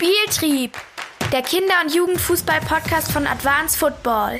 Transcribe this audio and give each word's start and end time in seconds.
Spieltrieb, 0.00 0.72
der 1.30 1.42
Kinder- 1.42 1.74
und 1.84 1.94
Jugendfußball-Podcast 1.94 3.12
von 3.12 3.26
Advanced 3.26 3.76
Football. 3.76 4.38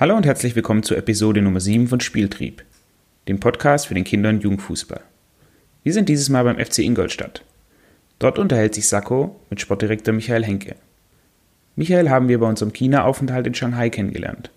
Hallo 0.00 0.16
und 0.16 0.26
herzlich 0.26 0.56
willkommen 0.56 0.82
zur 0.82 0.96
Episode 0.96 1.40
Nummer 1.40 1.60
7 1.60 1.86
von 1.86 2.00
Spieltrieb, 2.00 2.64
dem 3.28 3.38
Podcast 3.38 3.86
für 3.86 3.94
den 3.94 4.02
Kinder- 4.02 4.30
und 4.30 4.42
Jugendfußball. 4.42 5.00
Wir 5.84 5.92
sind 5.92 6.08
dieses 6.08 6.28
Mal 6.28 6.42
beim 6.42 6.58
FC 6.58 6.78
Ingolstadt. 6.78 7.44
Dort 8.18 8.40
unterhält 8.40 8.74
sich 8.74 8.88
Sacco 8.88 9.40
mit 9.48 9.60
Sportdirektor 9.60 10.12
Michael 10.12 10.44
Henke. 10.44 10.74
Michael 11.76 12.10
haben 12.10 12.26
wir 12.26 12.40
bei 12.40 12.48
unserem 12.48 12.72
China-Aufenthalt 12.72 13.46
in 13.46 13.54
Shanghai 13.54 13.90
kennengelernt. 13.90 14.50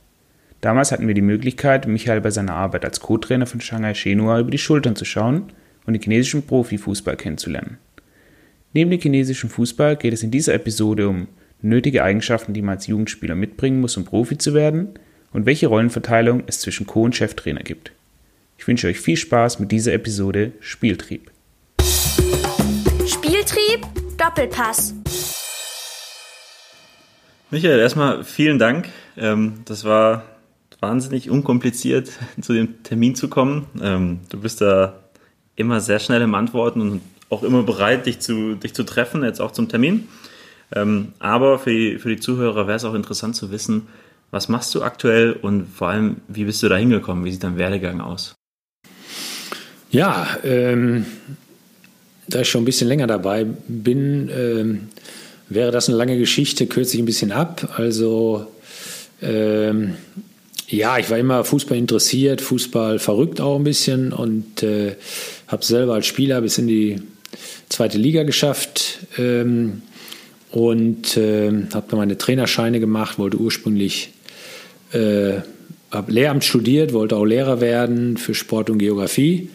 Damals 0.61 0.91
hatten 0.91 1.07
wir 1.07 1.13
die 1.13 1.21
Möglichkeit, 1.21 1.85
Michael 1.85 2.21
bei 2.21 2.31
seiner 2.31 2.55
Arbeit 2.55 2.85
als 2.85 3.01
Co-Trainer 3.01 3.45
von 3.45 3.61
Shanghai 3.61 3.93
Shenhua 3.93 4.39
über 4.39 4.49
die 4.49 4.57
Schultern 4.57 4.95
zu 4.95 5.05
schauen 5.05 5.54
und 5.85 5.93
den 5.93 6.01
chinesischen 6.01 6.47
Profifußball 6.47 7.17
kennenzulernen. 7.17 7.77
Neben 8.78 8.91
dem 8.91 9.02
chinesischen 9.02 9.49
Fußball 9.49 9.95
geht 9.95 10.13
es 10.13 10.22
in 10.22 10.30
dieser 10.30 10.54
Episode 10.54 11.09
um 11.09 11.27
nötige 11.63 12.04
Eigenschaften, 12.04 12.54
die 12.54 12.62
man 12.62 12.76
als 12.76 12.85
Jugendspieler 12.85 13.34
mitbringen 13.34 13.81
muss, 13.81 13.98
um 13.98 14.05
Profi 14.05 14.38
zu 14.38 14.54
werden 14.54 14.90
und 15.34 15.48
welche 15.48 15.66
Rollenverteilung 15.66 16.44
es 16.45 16.59
zwischen 16.59 16.85
Co- 16.85 17.02
und 17.02 17.16
Cheftrainer 17.16 17.63
gibt. 17.63 17.91
Ich 18.55 18.68
wünsche 18.68 18.85
euch 18.85 18.99
viel 18.99 19.18
Spaß 19.18 19.58
mit 19.58 19.71
dieser 19.71 19.94
Episode 19.94 20.52
Spieltrieb. 20.59 21.32
Spieltrieb, 23.08 23.88
Doppelpass. 24.16 24.94
Michael, 27.49 27.80
erstmal 27.80 28.23
vielen 28.23 28.59
Dank. 28.59 28.90
Ähm, 29.18 29.62
das 29.66 29.85
war 29.85 30.23
wahnsinnig 30.82 31.32
unkompliziert, 31.32 32.12
zu 32.41 32.54
dem 32.54 32.84
Termin 32.84 33.16
zu 33.16 33.27
kommen. 33.27 33.66
Ähm, 33.82 34.20
du 34.30 34.40
bist 34.40 34.62
da 34.62 34.99
immer 35.55 35.82
sehr 35.82 35.98
schnell 35.98 36.21
im 36.21 36.35
Antworten 36.35 36.82
und 36.82 37.02
auch 37.30 37.44
immer 37.44 37.63
bereit, 37.63 38.05
dich 38.05 38.20
zu, 38.20 38.55
dich 38.55 38.73
zu 38.73 38.84
treffen, 38.84 39.23
jetzt 39.23 39.41
auch 39.41 39.52
zum 39.52 39.70
Termin. 39.70 40.08
Ähm, 40.76 41.13
aber 41.20 41.60
für 41.60 41.71
die, 41.71 41.98
für 41.99 42.10
die 42.10 42.20
Zuhörer 42.20 42.68
wäre 42.68 42.77
es 42.77 42.85
auch 42.85 42.93
interessant 42.93 43.35
zu 43.35 43.51
wissen, 43.51 43.88
was 44.32 44.49
machst 44.49 44.76
du 44.76 44.84
aktuell 44.84 45.34
und 45.34 45.68
vor 45.68 45.90
allem, 45.90 46.18
wie 46.27 46.43
bist 46.43 46.62
du 46.62 46.68
da 46.68 46.76
hingekommen? 46.76 47.24
Wie 47.24 47.32
sieht 47.32 47.43
dein 47.43 47.57
Werdegang 47.57 48.01
aus? 48.01 48.35
Ja, 49.90 50.38
ähm, 50.43 51.05
da 52.27 52.41
ich 52.41 52.49
schon 52.49 52.63
ein 52.63 52.66
bisschen 52.66 52.90
länger 52.90 53.07
dabei 53.07 53.46
bin, 53.46 54.29
ähm, 54.35 54.90
wäre 55.48 55.71
das 55.71 55.88
eine 55.88 55.98
lange 55.98 56.18
Geschichte, 56.18 56.68
kürze 56.68 56.96
ich 56.96 57.01
ein 57.01 57.05
bisschen 57.05 57.32
ab. 57.32 57.73
Also, 57.77 58.48
ähm, 59.21 59.96
ja, 60.68 60.98
ich 60.98 61.10
war 61.10 61.18
immer 61.18 61.46
Fußball 61.46 61.77
interessiert, 61.77 62.41
Fußball 62.41 62.99
verrückt 62.99 63.40
auch 63.40 63.55
ein 63.55 63.63
bisschen 63.63 64.12
und 64.12 64.62
äh, 64.63 64.97
habe 65.47 65.63
selber 65.63 65.94
als 65.94 66.06
Spieler 66.06 66.41
bis 66.41 66.57
in 66.57 66.68
die 66.68 67.01
zweite 67.69 67.97
Liga 67.97 68.23
geschafft 68.23 69.00
ähm, 69.17 69.81
und 70.51 71.17
äh, 71.17 71.51
habe 71.73 71.95
meine 71.95 72.17
Trainerscheine 72.17 72.79
gemacht, 72.79 73.19
wollte 73.19 73.38
ursprünglich, 73.38 74.13
äh, 74.94 75.41
habe 75.91 76.11
Lehramt 76.11 76.44
studiert, 76.44 76.94
wollte 76.94 77.16
auch 77.16 77.25
Lehrer 77.25 77.61
werden 77.61 78.17
für 78.17 78.33
Sport 78.33 78.69
und 78.69 78.78
Geografie 78.78 79.50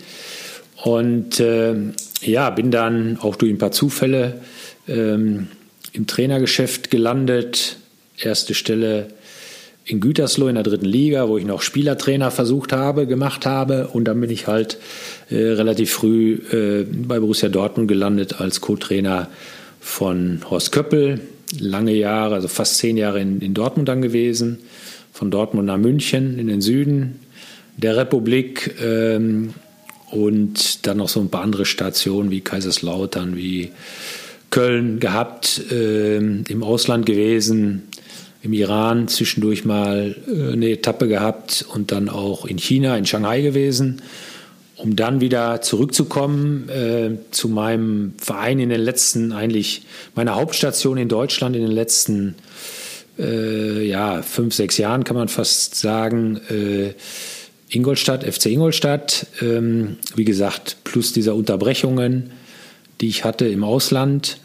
und 0.83 1.41
äh, 1.41 1.75
ja, 2.23 2.51
bin 2.51 2.71
dann 2.71 3.19
auch 3.19 3.37
durch 3.37 3.53
ein 3.53 3.59
paar 3.59 3.73
Zufälle 3.73 4.41
ähm, 4.89 5.49
im 5.93 6.07
Trainergeschäft 6.07 6.91
gelandet. 6.91 7.77
Erste 8.19 8.55
Stelle 8.55 9.09
in 9.85 10.01
Gütersloh 10.01 10.49
in 10.49 10.55
der 10.55 10.65
dritten 10.65 10.87
Liga, 10.87 11.29
wo 11.29 11.39
ich 11.39 11.45
noch 11.45 11.63
Spielertrainer 11.63 12.31
versucht 12.31 12.73
habe, 12.73 13.07
gemacht 13.07 13.47
habe. 13.47 13.89
Und 13.89 14.05
dann 14.05 14.21
bin 14.21 14.31
ich 14.31 14.47
halt 14.47 14.79
äh, 15.29 15.37
relativ 15.37 15.93
früh 15.93 16.35
äh, 16.53 16.85
bei 16.85 17.19
Borussia 17.19 17.49
Dortmund 17.49 17.89
gelandet 17.89 18.41
als 18.41 18.61
Co-Trainer 18.61 19.29
von 19.81 20.41
Horst 20.49 20.73
Köppel. 20.73 21.21
Lange 21.59 21.93
Jahre, 21.93 22.37
also 22.37 22.49
fast 22.49 22.79
zehn 22.79 22.97
Jahre 22.97 23.21
in, 23.21 23.41
in 23.41 23.55
Dortmund 23.55 23.89
dann 23.89 24.03
gewesen. 24.03 24.59
Von 25.13 25.31
Dortmund 25.31 25.67
nach 25.67 25.79
München 25.79 26.39
in 26.39 26.47
den 26.47 26.61
Süden 26.61 27.21
der 27.77 27.97
Republik. 27.97 28.77
Ähm, 28.83 29.55
und 30.11 30.87
dann 30.87 30.99
noch 30.99 31.09
so 31.09 31.21
ein 31.21 31.31
paar 31.31 31.43
andere 31.43 31.65
Stationen 31.65 32.31
wie 32.31 32.43
Kaiserslautern, 32.43 33.35
wie 33.35 33.73
Köln 34.51 35.01
gehabt, 35.01 35.73
äh, 35.73 36.19
im 36.19 36.63
Ausland 36.63 37.07
gewesen, 37.07 37.89
im 38.43 38.53
Iran 38.53 39.09
zwischendurch 39.09 39.65
mal 39.65 40.17
äh, 40.27 40.53
eine 40.53 40.71
Etappe 40.71 41.09
gehabt 41.09 41.65
und 41.73 41.93
dann 41.93 42.09
auch 42.09 42.45
in 42.45 42.59
China, 42.59 42.97
in 42.97 43.07
Shanghai 43.07 43.41
gewesen, 43.41 44.03
um 44.77 44.97
dann 44.97 45.21
wieder 45.21 45.63
zurückzukommen 45.63 46.69
äh, 46.69 47.11
zu 47.31 47.49
meinem 47.49 48.15
Verein 48.19 48.59
in 48.59 48.69
den 48.69 48.81
letzten, 48.81 49.33
eigentlich 49.33 49.83
meiner 50.15 50.35
Hauptstation 50.35 50.99
in 50.99 51.09
Deutschland 51.09 51.55
in 51.55 51.63
den 51.63 51.71
letzten 51.71 52.35
äh, 53.19 53.87
ja, 53.87 54.23
fünf, 54.23 54.55
sechs 54.55 54.79
Jahren 54.79 55.05
kann 55.05 55.17
man 55.17 55.29
fast 55.29 55.77
sagen. 55.77 56.41
Äh, 56.51 56.95
Ingolstadt, 57.69 58.25
FC 58.25 58.47
Ingolstadt, 58.47 59.27
ähm, 59.41 59.97
wie 60.15 60.25
gesagt, 60.25 60.79
plus 60.85 61.13
dieser 61.13 61.35
Unterbrechungen, 61.35 62.31
die 63.01 63.09
ich 63.09 63.25
hatte 63.25 63.47
im 63.47 63.65
Ausland 63.65 64.39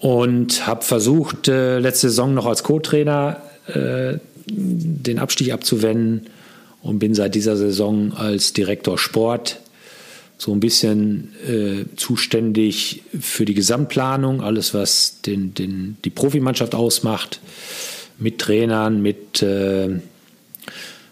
und 0.00 0.66
habe 0.66 0.82
versucht, 0.82 1.48
äh, 1.48 1.78
letzte 1.78 2.08
Saison 2.08 2.34
noch 2.34 2.46
als 2.46 2.62
Co-Trainer 2.62 3.42
äh, 3.68 4.18
den 4.46 5.18
Abstieg 5.18 5.52
abzuwenden 5.52 6.26
und 6.82 6.98
bin 6.98 7.14
seit 7.14 7.34
dieser 7.34 7.56
Saison 7.56 8.12
als 8.14 8.52
Direktor 8.52 8.98
Sport 8.98 9.60
so 10.38 10.52
ein 10.52 10.60
bisschen 10.60 11.34
äh, 11.46 11.84
zuständig 11.96 13.02
für 13.20 13.44
die 13.44 13.52
Gesamtplanung, 13.52 14.40
alles 14.40 14.72
was 14.72 15.20
den, 15.20 15.52
den, 15.52 15.98
die 16.04 16.10
Profimannschaft 16.10 16.74
ausmacht, 16.74 17.40
mit 18.18 18.38
Trainern, 18.38 19.02
mit 19.02 19.42
äh, 19.42 20.00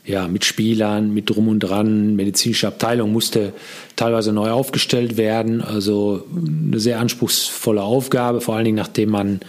ja, 0.08 0.26
mit 0.26 0.46
Spielern, 0.46 1.12
mit 1.12 1.28
drum 1.28 1.48
und 1.48 1.60
dran. 1.60 2.16
Medizinische 2.16 2.66
Abteilung 2.66 3.12
musste 3.12 3.52
teilweise 3.94 4.32
neu 4.32 4.50
aufgestellt 4.50 5.18
werden. 5.18 5.60
Also 5.60 6.24
eine 6.34 6.80
sehr 6.80 6.98
anspruchsvolle 6.98 7.82
Aufgabe, 7.82 8.40
vor 8.40 8.56
allen 8.56 8.64
Dingen 8.64 8.78
nachdem 8.78 9.10
man 9.10 9.40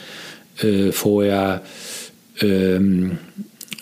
äh, 0.62 0.92
vorher 0.92 1.62
ähm, 2.42 3.20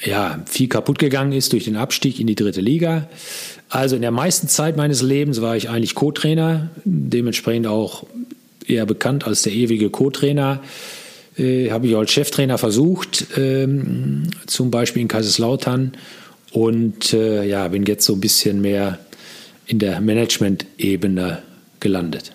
ja, 0.03 0.39
viel 0.45 0.67
kaputt 0.67 0.99
gegangen 0.99 1.31
ist 1.31 1.51
durch 1.53 1.63
den 1.63 1.77
Abstieg 1.77 2.19
in 2.19 2.27
die 2.27 2.35
dritte 2.35 2.61
Liga. 2.61 3.09
Also 3.69 3.95
in 3.95 4.03
der 4.03 4.11
meisten 4.11 4.47
Zeit 4.47 4.77
meines 4.77 5.01
Lebens 5.01 5.41
war 5.41 5.57
ich 5.57 5.69
eigentlich 5.69 5.95
Co-Trainer, 5.95 6.69
dementsprechend 6.85 7.65
auch 7.65 8.05
eher 8.67 8.85
bekannt 8.85 9.25
als 9.25 9.41
der 9.41 9.53
ewige 9.53 9.89
Co-Trainer. 9.89 10.61
Äh, 11.39 11.71
Habe 11.71 11.87
ich 11.87 11.95
als 11.95 12.11
Cheftrainer 12.11 12.59
versucht, 12.59 13.25
ähm, 13.35 14.29
zum 14.45 14.69
Beispiel 14.69 15.01
in 15.01 15.07
Kaiserslautern 15.07 15.93
und 16.51 17.13
äh, 17.13 17.45
ja, 17.45 17.67
bin 17.67 17.85
jetzt 17.85 18.05
so 18.05 18.13
ein 18.13 18.21
bisschen 18.21 18.61
mehr 18.61 18.99
in 19.65 19.79
der 19.79 19.99
Management-Ebene 19.99 21.43
gelandet. 21.79 22.33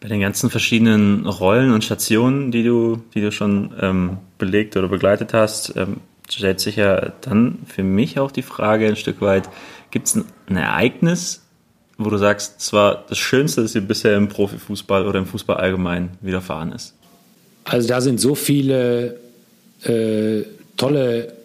Bei 0.00 0.08
den 0.08 0.20
ganzen 0.20 0.50
verschiedenen 0.50 1.26
Rollen 1.26 1.72
und 1.72 1.84
Stationen, 1.84 2.50
die 2.50 2.62
du, 2.62 3.02
die 3.14 3.20
du 3.20 3.32
schon 3.32 3.72
ähm, 3.80 4.18
belegt 4.38 4.76
oder 4.76 4.88
begleitet 4.88 5.32
hast, 5.32 5.74
ähm, 5.76 5.98
stellt 6.28 6.60
sich 6.60 6.76
ja 6.76 7.12
dann 7.22 7.58
für 7.66 7.82
mich 7.82 8.18
auch 8.18 8.30
die 8.30 8.42
Frage 8.42 8.88
ein 8.88 8.96
Stück 8.96 9.20
weit, 9.20 9.48
gibt 9.90 10.08
es 10.08 10.16
ein, 10.16 10.24
ein 10.48 10.56
Ereignis, 10.56 11.42
wo 11.98 12.10
du 12.10 12.18
sagst, 12.18 12.56
es 12.58 12.72
war 12.72 13.04
das 13.08 13.18
Schönste, 13.18 13.62
das 13.62 13.72
dir 13.72 13.80
bisher 13.80 14.16
im 14.16 14.28
Profifußball 14.28 15.06
oder 15.06 15.18
im 15.18 15.26
Fußball 15.26 15.56
allgemein 15.56 16.10
widerfahren 16.20 16.72
ist? 16.72 16.94
Also 17.64 17.88
da 17.88 18.00
sind 18.00 18.20
so 18.20 18.34
viele 18.34 19.18
äh, 19.82 20.42
tolle 20.76 21.35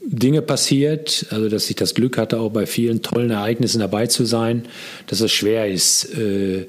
Dinge 0.00 0.42
passiert, 0.42 1.26
also 1.30 1.48
dass 1.48 1.68
ich 1.68 1.76
das 1.76 1.94
Glück 1.94 2.18
hatte, 2.18 2.40
auch 2.40 2.50
bei 2.50 2.66
vielen 2.66 3.02
tollen 3.02 3.30
Ereignissen 3.30 3.80
dabei 3.80 4.06
zu 4.06 4.24
sein, 4.24 4.66
dass 5.06 5.20
es 5.20 5.32
schwer 5.32 5.68
ist, 5.68 6.04
äh, 6.16 6.66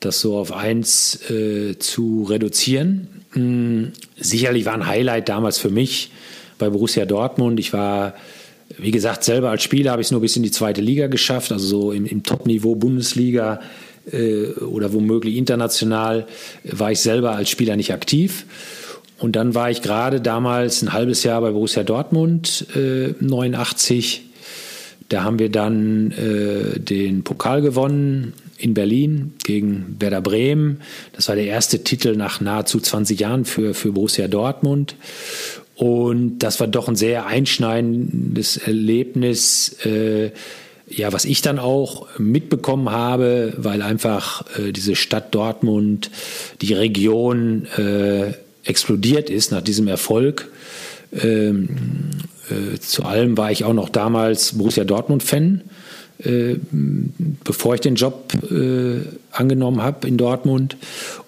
das 0.00 0.20
so 0.20 0.36
auf 0.36 0.52
eins 0.52 1.30
äh, 1.30 1.78
zu 1.78 2.24
reduzieren. 2.28 3.08
Hm, 3.32 3.92
sicherlich 4.16 4.64
war 4.64 4.74
ein 4.74 4.86
Highlight 4.86 5.28
damals 5.28 5.58
für 5.58 5.70
mich 5.70 6.10
bei 6.58 6.70
Borussia 6.70 7.04
Dortmund. 7.04 7.58
Ich 7.58 7.72
war, 7.72 8.14
wie 8.78 8.92
gesagt, 8.92 9.24
selber 9.24 9.50
als 9.50 9.62
Spieler 9.62 9.90
habe 9.90 10.02
ich 10.02 10.08
es 10.08 10.12
nur 10.12 10.20
bis 10.20 10.36
in 10.36 10.42
die 10.42 10.50
zweite 10.50 10.80
Liga 10.80 11.08
geschafft, 11.08 11.52
also 11.52 11.66
so 11.66 11.92
im, 11.92 12.06
im 12.06 12.22
Top-Niveau 12.22 12.76
Bundesliga 12.76 13.60
äh, 14.12 14.46
oder 14.52 14.92
womöglich 14.92 15.36
international 15.36 16.26
war 16.64 16.92
ich 16.92 17.00
selber 17.00 17.32
als 17.32 17.50
Spieler 17.50 17.76
nicht 17.76 17.92
aktiv. 17.92 18.46
Und 19.18 19.34
dann 19.34 19.54
war 19.54 19.70
ich 19.70 19.82
gerade 19.82 20.20
damals 20.20 20.82
ein 20.82 20.92
halbes 20.92 21.24
Jahr 21.24 21.40
bei 21.40 21.50
Borussia 21.50 21.82
Dortmund, 21.82 22.66
äh, 22.74 23.14
89. 23.20 24.22
Da 25.08 25.24
haben 25.24 25.38
wir 25.38 25.50
dann 25.50 26.12
äh, 26.12 26.78
den 26.78 27.24
Pokal 27.24 27.60
gewonnen 27.60 28.32
in 28.58 28.74
Berlin 28.74 29.34
gegen 29.44 29.96
Werder 29.98 30.20
Bremen. 30.20 30.80
Das 31.14 31.28
war 31.28 31.34
der 31.34 31.46
erste 31.46 31.82
Titel 31.82 32.16
nach 32.16 32.40
nahezu 32.40 32.78
20 32.80 33.18
Jahren 33.18 33.44
für, 33.44 33.74
für 33.74 33.92
Borussia 33.92 34.28
Dortmund. 34.28 34.94
Und 35.74 36.38
das 36.38 36.60
war 36.60 36.66
doch 36.66 36.88
ein 36.88 36.96
sehr 36.96 37.26
einschneidendes 37.26 38.56
Erlebnis, 38.56 39.76
äh, 39.84 40.32
ja, 40.88 41.12
was 41.12 41.24
ich 41.24 41.42
dann 41.42 41.58
auch 41.58 42.06
mitbekommen 42.18 42.90
habe, 42.90 43.52
weil 43.56 43.82
einfach 43.82 44.44
äh, 44.58 44.72
diese 44.72 44.96
Stadt 44.96 45.34
Dortmund, 45.34 46.10
die 46.62 46.72
Region 46.72 47.66
äh, 47.76 48.32
explodiert 48.68 49.30
ist 49.30 49.50
nach 49.50 49.62
diesem 49.62 49.88
Erfolg. 49.88 50.48
Ähm, 51.12 51.68
äh, 52.50 52.78
zu 52.78 53.04
allem 53.04 53.36
war 53.36 53.50
ich 53.50 53.64
auch 53.64 53.72
noch 53.72 53.88
damals 53.88 54.56
Borussia 54.56 54.84
Dortmund-Fan 54.84 55.62
äh, 56.18 56.56
bevor 57.44 57.74
ich 57.74 57.80
den 57.80 57.94
Job 57.94 58.32
äh, 58.50 59.02
angenommen 59.30 59.82
habe 59.82 60.08
in 60.08 60.16
Dortmund. 60.16 60.76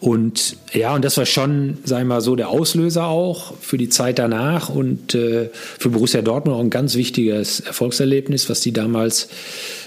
Und 0.00 0.56
ja, 0.72 0.94
und 0.94 1.04
das 1.04 1.16
war 1.16 1.26
schon, 1.26 1.78
sagen 1.84 2.08
wir 2.08 2.16
mal 2.16 2.20
so, 2.20 2.34
der 2.34 2.48
Auslöser 2.48 3.06
auch 3.06 3.54
für 3.60 3.78
die 3.78 3.88
Zeit 3.88 4.18
danach 4.18 4.68
und 4.68 5.14
äh, 5.14 5.50
für 5.52 5.90
Borussia 5.90 6.22
Dortmund 6.22 6.56
auch 6.56 6.60
ein 6.62 6.70
ganz 6.70 6.96
wichtiges 6.96 7.60
Erfolgserlebnis, 7.60 8.50
was 8.50 8.60
die 8.60 8.72
damals 8.72 9.28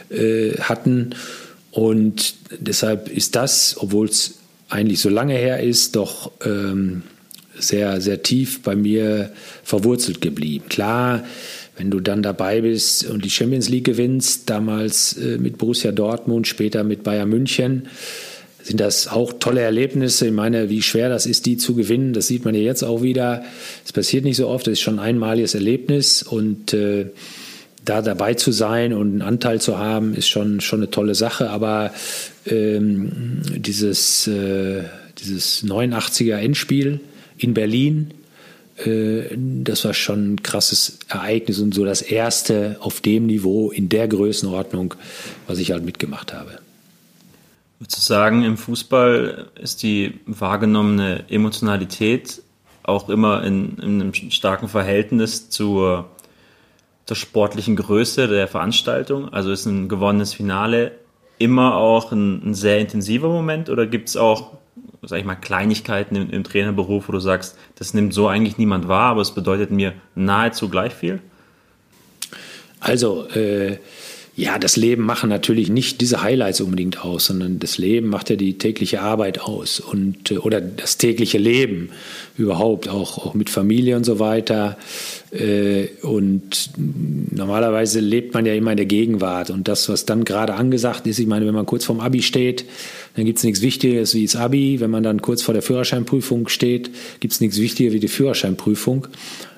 äh, 0.09 0.53
hatten. 0.59 1.15
Und 1.71 2.35
deshalb 2.59 3.09
ist 3.09 3.35
das, 3.35 3.75
obwohl 3.79 4.07
es 4.07 4.35
eigentlich 4.69 5.01
so 5.01 5.09
lange 5.09 5.33
her 5.33 5.61
ist, 5.61 5.95
doch 5.95 6.31
ähm, 6.45 7.03
sehr, 7.57 8.01
sehr 8.01 8.23
tief 8.23 8.61
bei 8.61 8.75
mir 8.75 9.31
verwurzelt 9.63 10.21
geblieben. 10.21 10.65
Klar, 10.69 11.23
wenn 11.77 11.89
du 11.89 11.99
dann 11.99 12.21
dabei 12.21 12.61
bist 12.61 13.09
und 13.09 13.25
die 13.25 13.29
Champions 13.29 13.69
League 13.69 13.85
gewinnst, 13.85 14.49
damals 14.49 15.17
äh, 15.17 15.37
mit 15.37 15.57
Borussia 15.57 15.91
Dortmund, 15.91 16.47
später 16.47 16.83
mit 16.83 17.03
Bayern 17.03 17.29
München, 17.29 17.87
sind 18.61 18.79
das 18.79 19.07
auch 19.07 19.33
tolle 19.33 19.61
Erlebnisse. 19.61 20.27
Ich 20.27 20.33
meine, 20.33 20.69
wie 20.69 20.81
schwer 20.81 21.09
das 21.09 21.25
ist, 21.25 21.45
die 21.45 21.57
zu 21.57 21.75
gewinnen, 21.75 22.13
das 22.13 22.27
sieht 22.27 22.45
man 22.45 22.55
ja 22.55 22.61
jetzt 22.61 22.83
auch 22.83 23.01
wieder. 23.01 23.43
Es 23.85 23.91
passiert 23.91 24.23
nicht 24.23 24.37
so 24.37 24.47
oft, 24.47 24.67
es 24.67 24.73
ist 24.73 24.81
schon 24.81 24.99
ein 24.99 25.15
einmaliges 25.15 25.53
Erlebnis 25.53 26.23
und 26.23 26.73
äh, 26.73 27.07
da 27.83 28.01
dabei 28.01 28.35
zu 28.35 28.51
sein 28.51 28.93
und 28.93 29.11
einen 29.11 29.21
Anteil 29.21 29.59
zu 29.59 29.77
haben, 29.77 30.15
ist 30.15 30.29
schon, 30.29 30.61
schon 30.61 30.79
eine 30.79 30.89
tolle 30.89 31.15
Sache. 31.15 31.49
Aber 31.49 31.93
ähm, 32.45 33.41
dieses, 33.57 34.27
äh, 34.27 34.83
dieses 35.19 35.65
89er 35.65 36.37
Endspiel 36.37 37.01
in 37.37 37.53
Berlin, 37.53 38.13
äh, 38.77 39.23
das 39.35 39.85
war 39.85 39.93
schon 39.93 40.33
ein 40.33 40.43
krasses 40.43 40.99
Ereignis 41.07 41.59
und 41.59 41.73
so 41.73 41.85
das 41.85 42.01
erste 42.01 42.77
auf 42.79 43.01
dem 43.01 43.27
Niveau 43.27 43.71
in 43.71 43.89
der 43.89 44.07
Größenordnung, 44.07 44.95
was 45.47 45.59
ich 45.59 45.71
halt 45.71 45.83
mitgemacht 45.83 46.33
habe. 46.33 46.59
Würdest 47.79 47.97
du 47.97 48.01
sagen, 48.01 48.43
im 48.43 48.57
Fußball 48.57 49.47
ist 49.61 49.83
die 49.83 50.19
wahrgenommene 50.25 51.25
Emotionalität 51.29 52.41
auch 52.83 53.09
immer 53.09 53.43
in, 53.43 53.77
in 53.77 54.01
einem 54.01 54.13
starken 54.13 54.67
Verhältnis 54.67 55.49
zur, 55.49 56.09
zur 57.05 57.17
sportlichen 57.17 57.75
Größe 57.75 58.27
der 58.27 58.47
Veranstaltung? 58.47 59.29
Also 59.33 59.51
ist 59.51 59.65
ein 59.65 59.89
gewonnenes 59.89 60.33
Finale 60.33 60.93
immer 61.39 61.75
auch 61.75 62.11
ein, 62.11 62.51
ein 62.51 62.53
sehr 62.53 62.79
intensiver 62.79 63.27
Moment 63.27 63.69
oder 63.69 63.85
gibt 63.85 64.09
es 64.09 64.17
auch 64.17 64.53
sag 65.05 65.19
ich 65.19 65.25
mal, 65.25 65.35
Kleinigkeiten 65.35 66.15
im, 66.15 66.29
im 66.29 66.43
Trainerberuf, 66.43 67.07
wo 67.07 67.11
du 67.11 67.19
sagst, 67.19 67.57
das 67.75 67.93
nimmt 67.93 68.13
so 68.13 68.27
eigentlich 68.27 68.57
niemand 68.57 68.87
wahr, 68.87 69.11
aber 69.11 69.21
es 69.21 69.31
bedeutet 69.31 69.71
mir 69.71 69.93
nahezu 70.15 70.69
gleich 70.69 70.93
viel? 70.93 71.19
Also, 72.79 73.27
äh, 73.29 73.77
ja, 74.35 74.57
das 74.57 74.77
Leben 74.77 75.03
machen 75.03 75.29
natürlich 75.29 75.69
nicht 75.69 76.01
diese 76.01 76.23
Highlights 76.23 76.59
unbedingt 76.59 77.05
aus, 77.05 77.27
sondern 77.27 77.59
das 77.59 77.77
Leben 77.77 78.07
macht 78.07 78.31
ja 78.31 78.35
die 78.35 78.57
tägliche 78.57 78.99
Arbeit 78.99 79.39
aus 79.39 79.79
und 79.79 80.31
äh, 80.31 80.37
oder 80.37 80.59
das 80.59 80.97
tägliche 80.97 81.37
Leben 81.37 81.89
überhaupt, 82.35 82.89
auch, 82.89 83.19
auch 83.19 83.35
mit 83.35 83.51
Familie 83.51 83.95
und 83.95 84.05
so 84.05 84.17
weiter. 84.17 84.77
Äh, 85.31 85.89
und 86.01 86.71
normalerweise 86.77 87.99
lebt 87.99 88.33
man 88.33 88.47
ja 88.47 88.55
immer 88.55 88.71
in 88.71 88.77
der 88.77 88.87
Gegenwart. 88.87 89.51
Und 89.51 89.67
das, 89.67 89.87
was 89.87 90.05
dann 90.05 90.25
gerade 90.25 90.55
angesagt 90.55 91.05
ist, 91.05 91.19
ich 91.19 91.27
meine, 91.27 91.45
wenn 91.45 91.53
man 91.53 91.67
kurz 91.67 91.85
vorm 91.85 91.99
Abi 91.99 92.23
steht, 92.23 92.65
dann 93.15 93.25
gibt 93.25 93.37
es 93.37 93.43
nichts 93.43 93.61
Wichtiges 93.61 94.15
wie 94.15 94.25
das 94.25 94.35
Abi. 94.35 94.79
Wenn 94.79 94.89
man 94.89 95.03
dann 95.03 95.21
kurz 95.21 95.41
vor 95.43 95.53
der 95.53 95.61
Führerscheinprüfung 95.61 96.47
steht, 96.47 96.89
gibt 97.19 97.33
es 97.33 97.41
nichts 97.41 97.59
Wichtiger 97.59 97.93
wie 97.93 97.99
die 97.99 98.07
Führerscheinprüfung. 98.07 99.07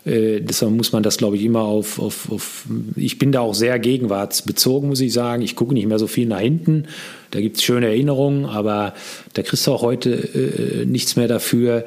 Äh, 0.05 0.41
deshalb 0.41 0.73
muss 0.73 0.91
man 0.91 1.03
das, 1.03 1.17
glaube 1.17 1.37
ich, 1.37 1.43
immer 1.43 1.61
auf, 1.61 1.99
auf, 1.99 2.31
auf, 2.31 2.65
ich 2.95 3.17
bin 3.17 3.31
da 3.31 3.39
auch 3.39 3.55
sehr 3.55 3.79
gegenwartsbezogen, 3.79 4.89
muss 4.89 4.99
ich 4.99 5.13
sagen. 5.13 5.41
Ich 5.41 5.55
gucke 5.55 5.73
nicht 5.73 5.87
mehr 5.87 5.99
so 5.99 6.07
viel 6.07 6.27
nach 6.27 6.39
hinten. 6.39 6.85
Da 7.31 7.39
gibt 7.39 7.57
es 7.57 7.63
schöne 7.63 7.87
Erinnerungen, 7.87 8.45
aber 8.45 8.93
da 9.33 9.41
kriegst 9.41 9.65
du 9.67 9.71
auch 9.71 9.81
heute 9.81 10.11
äh, 10.11 10.85
nichts 10.85 11.15
mehr 11.15 11.27
dafür. 11.27 11.85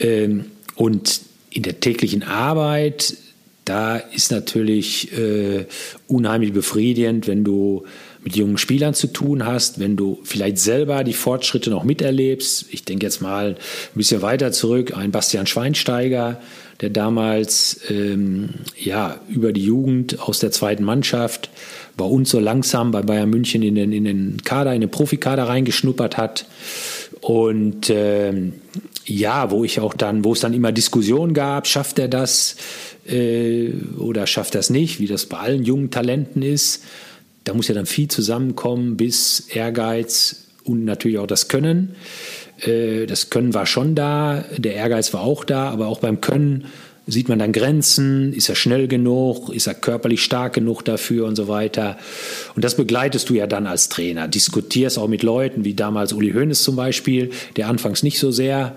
Ähm, 0.00 0.46
und 0.74 1.20
in 1.50 1.62
der 1.62 1.78
täglichen 1.78 2.24
Arbeit, 2.24 3.16
da 3.64 3.96
ist 3.96 4.30
natürlich 4.30 5.16
äh, 5.16 5.66
unheimlich 6.08 6.52
befriedigend, 6.52 7.28
wenn 7.28 7.44
du 7.44 7.84
mit 8.24 8.36
jungen 8.36 8.56
Spielern 8.56 8.94
zu 8.94 9.06
tun 9.06 9.46
hast, 9.46 9.78
wenn 9.78 9.96
du 9.96 10.18
vielleicht 10.24 10.58
selber 10.58 11.04
die 11.04 11.12
Fortschritte 11.12 11.70
noch 11.70 11.84
miterlebst. 11.84 12.66
Ich 12.70 12.84
denke 12.84 13.04
jetzt 13.04 13.20
mal 13.20 13.48
ein 13.48 13.56
bisschen 13.94 14.22
weiter 14.22 14.50
zurück, 14.50 14.96
ein 14.96 15.10
Bastian 15.10 15.46
Schweinsteiger, 15.46 16.40
der 16.80 16.90
damals 16.90 17.80
ähm, 17.90 18.50
ja 18.76 19.20
über 19.28 19.52
die 19.52 19.64
Jugend 19.64 20.20
aus 20.20 20.38
der 20.38 20.50
zweiten 20.50 20.84
Mannschaft 20.84 21.50
bei 21.96 22.04
uns 22.04 22.30
so 22.30 22.40
langsam 22.40 22.90
bei 22.90 23.02
Bayern 23.02 23.30
München 23.30 23.62
in 23.62 23.74
den, 23.74 23.92
in 23.92 24.04
den 24.04 24.38
Kader, 24.42 24.74
in 24.74 24.80
den 24.80 24.90
Profikader 24.90 25.44
reingeschnuppert 25.44 26.16
hat. 26.16 26.46
Und 27.20 27.90
ähm, 27.90 28.54
ja, 29.06 29.50
wo 29.50 29.64
ich 29.64 29.80
auch 29.80 29.94
dann, 29.94 30.24
wo 30.24 30.32
es 30.32 30.40
dann 30.40 30.54
immer 30.54 30.72
Diskussionen 30.72 31.34
gab, 31.34 31.66
schafft 31.66 31.98
er 31.98 32.08
das 32.08 32.56
äh, 33.06 33.70
oder 33.98 34.26
schafft 34.26 34.54
er 34.54 34.60
es 34.60 34.70
nicht, 34.70 34.98
wie 34.98 35.06
das 35.06 35.26
bei 35.26 35.38
allen 35.38 35.64
jungen 35.64 35.90
Talenten 35.90 36.42
ist. 36.42 36.82
Da 37.44 37.54
muss 37.54 37.68
ja 37.68 37.74
dann 37.74 37.86
viel 37.86 38.08
zusammenkommen, 38.08 38.96
bis 38.96 39.40
Ehrgeiz 39.40 40.44
und 40.64 40.84
natürlich 40.84 41.18
auch 41.18 41.26
das 41.26 41.48
Können. 41.48 41.94
Äh, 42.60 43.06
das 43.06 43.30
Können 43.30 43.54
war 43.54 43.66
schon 43.66 43.94
da, 43.94 44.44
der 44.56 44.74
Ehrgeiz 44.74 45.12
war 45.12 45.22
auch 45.22 45.44
da, 45.44 45.70
aber 45.70 45.86
auch 45.88 46.00
beim 46.00 46.20
Können 46.20 46.66
sieht 47.06 47.28
man 47.28 47.38
dann 47.38 47.52
Grenzen, 47.52 48.32
ist 48.32 48.48
er 48.48 48.54
schnell 48.54 48.88
genug, 48.88 49.50
ist 49.50 49.66
er 49.66 49.74
körperlich 49.74 50.22
stark 50.22 50.54
genug 50.54 50.84
dafür 50.84 51.26
und 51.26 51.36
so 51.36 51.48
weiter. 51.48 51.98
Und 52.54 52.64
das 52.64 52.76
begleitest 52.76 53.28
du 53.28 53.34
ja 53.34 53.46
dann 53.46 53.66
als 53.66 53.88
Trainer, 53.88 54.26
diskutierst 54.26 54.98
auch 54.98 55.08
mit 55.08 55.22
Leuten, 55.22 55.64
wie 55.64 55.74
damals 55.74 56.12
Uli 56.12 56.32
Hoeneß 56.32 56.62
zum 56.62 56.76
Beispiel, 56.76 57.30
der 57.56 57.68
anfangs 57.68 58.02
nicht 58.02 58.18
so 58.18 58.30
sehr 58.30 58.76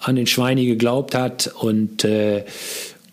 an 0.00 0.16
den 0.16 0.26
Schweini 0.26 0.66
geglaubt 0.66 1.14
hat 1.14 1.52
und 1.60 2.04
äh, 2.04 2.44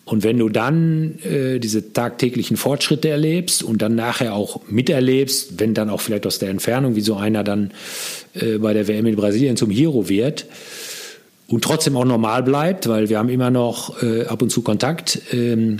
und 0.05 0.23
wenn 0.23 0.37
du 0.37 0.49
dann 0.49 1.17
äh, 1.23 1.59
diese 1.59 1.91
tagtäglichen 1.91 2.57
Fortschritte 2.57 3.09
erlebst 3.09 3.63
und 3.63 3.81
dann 3.81 3.95
nachher 3.95 4.35
auch 4.35 4.61
miterlebst, 4.69 5.59
wenn 5.59 5.73
dann 5.73 5.89
auch 5.89 5.99
vielleicht 5.99 6.27
aus 6.27 6.37
der 6.37 6.49
Entfernung, 6.49 6.95
wie 6.95 7.01
so 7.01 7.15
einer 7.15 7.43
dann 7.43 7.71
äh, 8.35 8.59
bei 8.59 8.73
der 8.73 8.87
WM 8.87 9.07
in 9.07 9.15
Brasilien 9.15 9.57
zum 9.57 9.71
Hero 9.71 10.07
wird 10.07 10.45
und 11.47 11.63
trotzdem 11.63 11.97
auch 11.97 12.05
normal 12.05 12.43
bleibt, 12.43 12.87
weil 12.87 13.09
wir 13.09 13.17
haben 13.17 13.29
immer 13.29 13.49
noch 13.49 14.01
äh, 14.03 14.25
ab 14.25 14.43
und 14.43 14.51
zu 14.51 14.61
Kontakt, 14.61 15.21
ähm, 15.33 15.77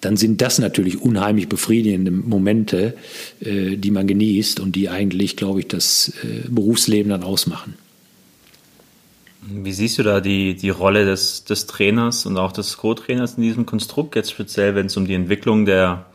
dann 0.00 0.16
sind 0.16 0.40
das 0.40 0.58
natürlich 0.58 1.00
unheimlich 1.00 1.48
befriedigende 1.48 2.12
Momente, 2.12 2.94
äh, 3.40 3.76
die 3.76 3.90
man 3.90 4.06
genießt 4.06 4.60
und 4.60 4.76
die 4.76 4.88
eigentlich, 4.88 5.36
glaube 5.36 5.60
ich, 5.60 5.68
das 5.68 6.12
äh, 6.22 6.48
Berufsleben 6.48 7.10
dann 7.10 7.24
ausmachen. 7.24 7.74
Wie 9.46 9.72
siehst 9.72 9.98
du 9.98 10.02
da 10.02 10.20
die, 10.20 10.54
die 10.54 10.70
Rolle 10.70 11.04
des, 11.04 11.44
des 11.44 11.66
Trainers 11.66 12.24
und 12.24 12.38
auch 12.38 12.52
des 12.52 12.78
Co-Trainers 12.78 13.34
in 13.34 13.42
diesem 13.42 13.66
Konstrukt, 13.66 14.16
jetzt 14.16 14.30
speziell, 14.30 14.74
wenn 14.74 14.86
es 14.86 14.96
um 14.96 15.06
die 15.06 15.14
Entwicklung 15.14 15.66
der, 15.66 16.06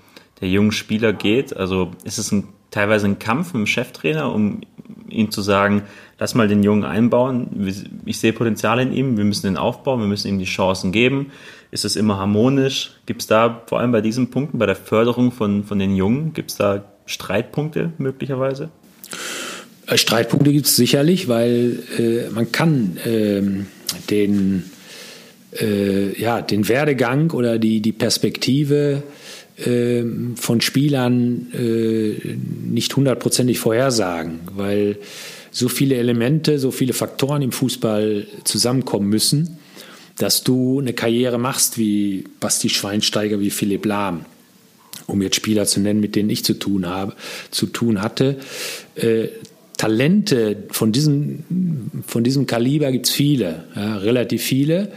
der 0.41 0.49
jungen 0.49 0.71
Spieler 0.71 1.13
geht? 1.13 1.55
Also 1.55 1.91
ist 2.03 2.17
es 2.17 2.31
ein, 2.31 2.47
teilweise 2.71 3.05
ein 3.05 3.19
Kampf 3.19 3.53
mit 3.53 3.61
dem 3.61 3.67
Cheftrainer, 3.67 4.33
um 4.33 4.61
ihm 5.09 5.29
zu 5.29 5.41
sagen, 5.41 5.83
lass 6.17 6.33
mal 6.33 6.47
den 6.47 6.63
Jungen 6.63 6.83
einbauen, 6.83 7.67
ich 8.05 8.19
sehe 8.19 8.33
Potenzial 8.33 8.79
in 8.79 8.93
ihm, 8.93 9.17
wir 9.17 9.25
müssen 9.25 9.47
ihn 9.47 9.57
aufbauen, 9.57 9.99
wir 9.99 10.07
müssen 10.07 10.27
ihm 10.27 10.39
die 10.39 10.45
Chancen 10.45 10.91
geben. 10.91 11.31
Ist 11.71 11.85
es 11.85 11.95
immer 11.95 12.17
harmonisch? 12.17 12.99
Gibt 13.05 13.21
es 13.21 13.27
da 13.27 13.61
vor 13.67 13.79
allem 13.79 13.91
bei 13.91 14.01
diesen 14.01 14.31
Punkten, 14.31 14.57
bei 14.57 14.65
der 14.65 14.75
Förderung 14.75 15.31
von, 15.31 15.63
von 15.63 15.77
den 15.77 15.95
Jungen, 15.95 16.33
gibt 16.33 16.51
es 16.51 16.57
da 16.57 16.83
Streitpunkte 17.05 17.93
möglicherweise? 17.99 18.69
Äh, 19.89 19.97
Streitpunkte 19.97 20.51
gibt 20.51 20.67
es 20.67 20.75
sicherlich, 20.75 21.27
weil 21.27 21.79
äh, 21.97 22.29
man 22.29 22.51
kann 22.51 22.97
ähm, 23.05 23.67
den, 24.09 24.69
äh, 25.59 26.19
ja, 26.19 26.41
den 26.41 26.67
Werdegang 26.67 27.31
oder 27.31 27.57
die, 27.57 27.81
die 27.81 27.91
Perspektive 27.91 29.03
äh, 29.57 30.03
von 30.35 30.61
Spielern 30.61 31.47
äh, 31.53 32.35
nicht 32.69 32.95
hundertprozentig 32.95 33.59
vorhersagen, 33.59 34.41
weil 34.55 34.97
so 35.51 35.67
viele 35.67 35.95
Elemente, 35.95 36.59
so 36.59 36.71
viele 36.71 36.93
Faktoren 36.93 37.41
im 37.41 37.51
Fußball 37.51 38.27
zusammenkommen 38.43 39.09
müssen, 39.09 39.57
dass 40.17 40.43
du 40.43 40.79
eine 40.79 40.93
Karriere 40.93 41.39
machst 41.39 41.77
wie 41.77 42.25
Basti 42.39 42.69
Schweinsteiger, 42.69 43.39
wie 43.39 43.49
Philipp 43.49 43.85
Lahm 43.85 44.25
um 45.07 45.21
jetzt 45.23 45.35
Spieler 45.35 45.65
zu 45.65 45.79
nennen, 45.79 45.99
mit 45.99 46.15
denen 46.15 46.29
ich 46.29 46.45
zu 46.45 46.53
tun 46.53 46.85
habe, 46.85 47.15
zu 47.51 47.65
tun 47.65 48.01
hatte, 48.01 48.37
äh, 48.95 49.29
Talente 49.79 50.57
von 50.71 50.91
diesem, 50.91 51.45
von 52.05 52.25
diesem 52.25 52.45
Kaliber 52.45 52.91
gibt 52.91 53.07
es 53.07 53.13
viele, 53.13 53.63
ja, 53.77 53.95
relativ 53.97 54.43
viele. 54.43 54.91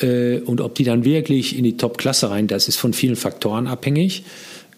Äh, 0.00 0.38
und 0.38 0.60
ob 0.60 0.76
die 0.76 0.84
dann 0.84 1.04
wirklich 1.04 1.58
in 1.58 1.64
die 1.64 1.76
Top-Klasse 1.76 2.30
rein, 2.30 2.46
das 2.46 2.68
ist 2.68 2.76
von 2.76 2.92
vielen 2.92 3.16
Faktoren 3.16 3.66
abhängig. 3.66 4.22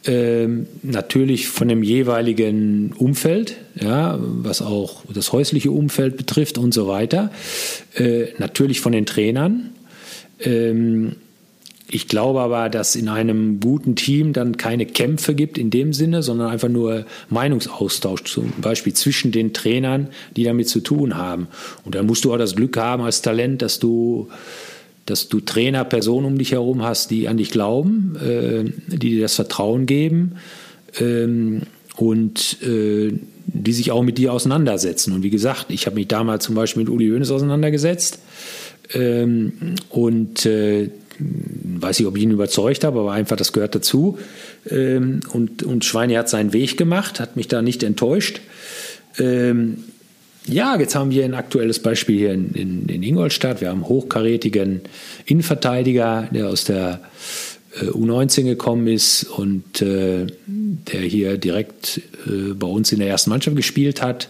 Ähm, 0.07 0.67
natürlich 0.83 1.49
von 1.49 1.69
dem 1.69 1.83
jeweiligen 1.83 2.95
Umfeld, 2.97 3.59
ja, 3.79 4.19
was 4.19 4.63
auch 4.63 5.03
das 5.13 5.33
häusliche 5.33 5.71
Umfeld 5.71 6.17
betrifft 6.17 6.57
und 6.57 6.73
so 6.73 6.89
weiter. 6.89 7.31
Äh, 7.95 8.29
natürlich 8.39 8.81
von 8.81 8.93
den 8.93 9.05
Trainern. 9.05 9.69
Ähm, 10.41 11.17
ich 11.93 12.09
glaube 12.09 12.41
aber, 12.41 12.71
dass 12.71 12.97
in 12.97 13.09
einem 13.09 13.61
guten 13.61 13.97
Team 13.97 14.33
dann 14.33 14.57
keine 14.57 14.87
Kämpfe 14.87 15.35
gibt 15.35 15.59
in 15.59 15.69
dem 15.69 15.93
Sinne, 15.93 16.23
sondern 16.23 16.49
einfach 16.49 16.71
nur 16.71 17.05
Meinungsaustausch, 17.29 18.25
zum 18.25 18.51
Beispiel 18.63 18.95
zwischen 18.95 19.31
den 19.31 19.53
Trainern, 19.53 20.09
die 20.35 20.45
damit 20.45 20.71
zu 20.71 20.81
tun 20.81 21.19
haben. 21.19 21.49
Und 21.85 21.95
dann 21.95 22.07
musst 22.07 22.25
du 22.25 22.33
auch 22.33 22.39
das 22.39 22.57
Glück 22.57 22.79
haben 22.79 23.03
als 23.03 23.21
Talent, 23.21 23.61
dass 23.61 23.79
du, 23.79 24.29
dass 25.05 25.29
du 25.29 25.41
Trainer, 25.41 25.85
Personen 25.85 26.27
um 26.27 26.39
dich 26.39 26.53
herum 26.53 26.83
hast, 26.83 27.11
die 27.11 27.29
an 27.29 27.37
dich 27.37 27.51
glauben, 27.51 28.17
äh, 28.17 28.65
die 28.87 29.11
dir 29.11 29.21
das 29.21 29.35
Vertrauen 29.35 29.85
geben 29.85 30.37
ähm, 30.99 31.63
und 31.97 32.63
äh, 32.63 33.13
die 33.45 33.73
sich 33.75 33.91
auch 33.91 34.03
mit 34.03 34.17
dir 34.17 34.33
auseinandersetzen. 34.33 35.13
Und 35.13 35.23
wie 35.23 35.31
gesagt, 35.31 35.67
ich 35.69 35.85
habe 35.85 35.97
mich 35.97 36.09
damals 36.09 36.45
zum 36.45 36.55
Beispiel 36.55 36.85
mit 36.85 36.91
Uli 36.91 37.11
Hoeneß 37.11 37.31
auseinandergesetzt. 37.31 38.19
Ähm, 38.95 39.53
und 39.91 40.47
äh, 40.47 40.91
weiß 41.81 42.01
ich, 42.01 42.07
ob 42.07 42.17
ich 42.17 42.23
ihn 42.23 42.31
überzeugt 42.31 42.85
habe, 42.85 43.01
aber 43.01 43.13
einfach 43.13 43.37
das 43.37 43.53
gehört 43.53 43.75
dazu. 43.75 44.19
Ähm, 44.69 45.21
und, 45.33 45.63
und 45.63 45.85
Schweine 45.85 46.19
hat 46.19 46.29
seinen 46.29 46.53
Weg 46.53 46.77
gemacht, 46.77 47.21
hat 47.21 47.37
mich 47.37 47.49
da 47.49 47.63
nicht 47.63 47.83
enttäuscht. 47.83 48.41
Ähm, 49.19 49.85
ja, 50.47 50.77
jetzt 50.79 50.95
haben 50.95 51.11
wir 51.11 51.25
ein 51.25 51.35
aktuelles 51.35 51.79
Beispiel 51.79 52.19
hier 52.19 52.33
in, 52.33 52.53
in, 52.55 52.87
in 52.89 53.03
Ingolstadt. 53.03 53.61
Wir 53.61 53.69
haben 53.69 53.85
einen 53.85 53.89
hochkarätigen 53.89 54.81
Innenverteidiger, 55.25 56.29
der 56.33 56.49
aus 56.49 56.65
der 56.65 57.01
äh, 57.81 57.87
U19 57.87 58.45
gekommen 58.45 58.89
ist 58.89 59.25
und 59.25 59.83
äh, 59.83 60.27
der 60.47 61.01
hier 61.01 61.39
direkt 61.39 62.01
äh, 62.27 62.55
bei 62.55 62.67
uns 62.67 62.91
in 62.91 62.99
der 62.99 63.09
ersten 63.09 63.31
Mannschaft 63.31 63.57
gespielt 63.57 64.03
hat. 64.03 64.29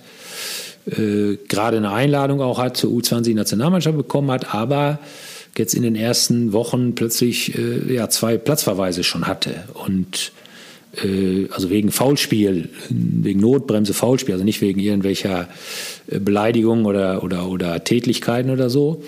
Äh, 0.86 1.38
gerade 1.48 1.76
eine 1.78 1.92
Einladung 1.92 2.40
auch 2.40 2.58
hat 2.58 2.76
zur 2.76 2.90
U20-Nationalmannschaft 2.90 3.96
bekommen 3.96 4.30
hat, 4.30 4.54
aber 4.54 4.98
jetzt 5.56 5.74
in 5.74 5.82
den 5.82 5.96
ersten 5.96 6.52
Wochen 6.52 6.94
plötzlich 6.94 7.56
äh, 7.58 7.94
ja, 7.94 8.08
zwei 8.08 8.38
Platzverweise 8.38 9.04
schon 9.04 9.26
hatte. 9.26 9.64
Und 9.74 10.32
äh, 11.02 11.48
also 11.50 11.70
wegen 11.70 11.90
Foulspiel, 11.90 12.70
wegen 12.88 13.40
Notbremse, 13.40 13.94
Foulspiel, 13.94 14.34
also 14.34 14.44
nicht 14.44 14.60
wegen 14.60 14.80
irgendwelcher 14.80 15.48
äh, 16.08 16.18
Beleidigungen 16.18 16.86
oder, 16.86 17.22
oder, 17.22 17.48
oder 17.48 17.84
Tätlichkeiten 17.84 18.50
oder 18.50 18.70
so. 18.70 19.02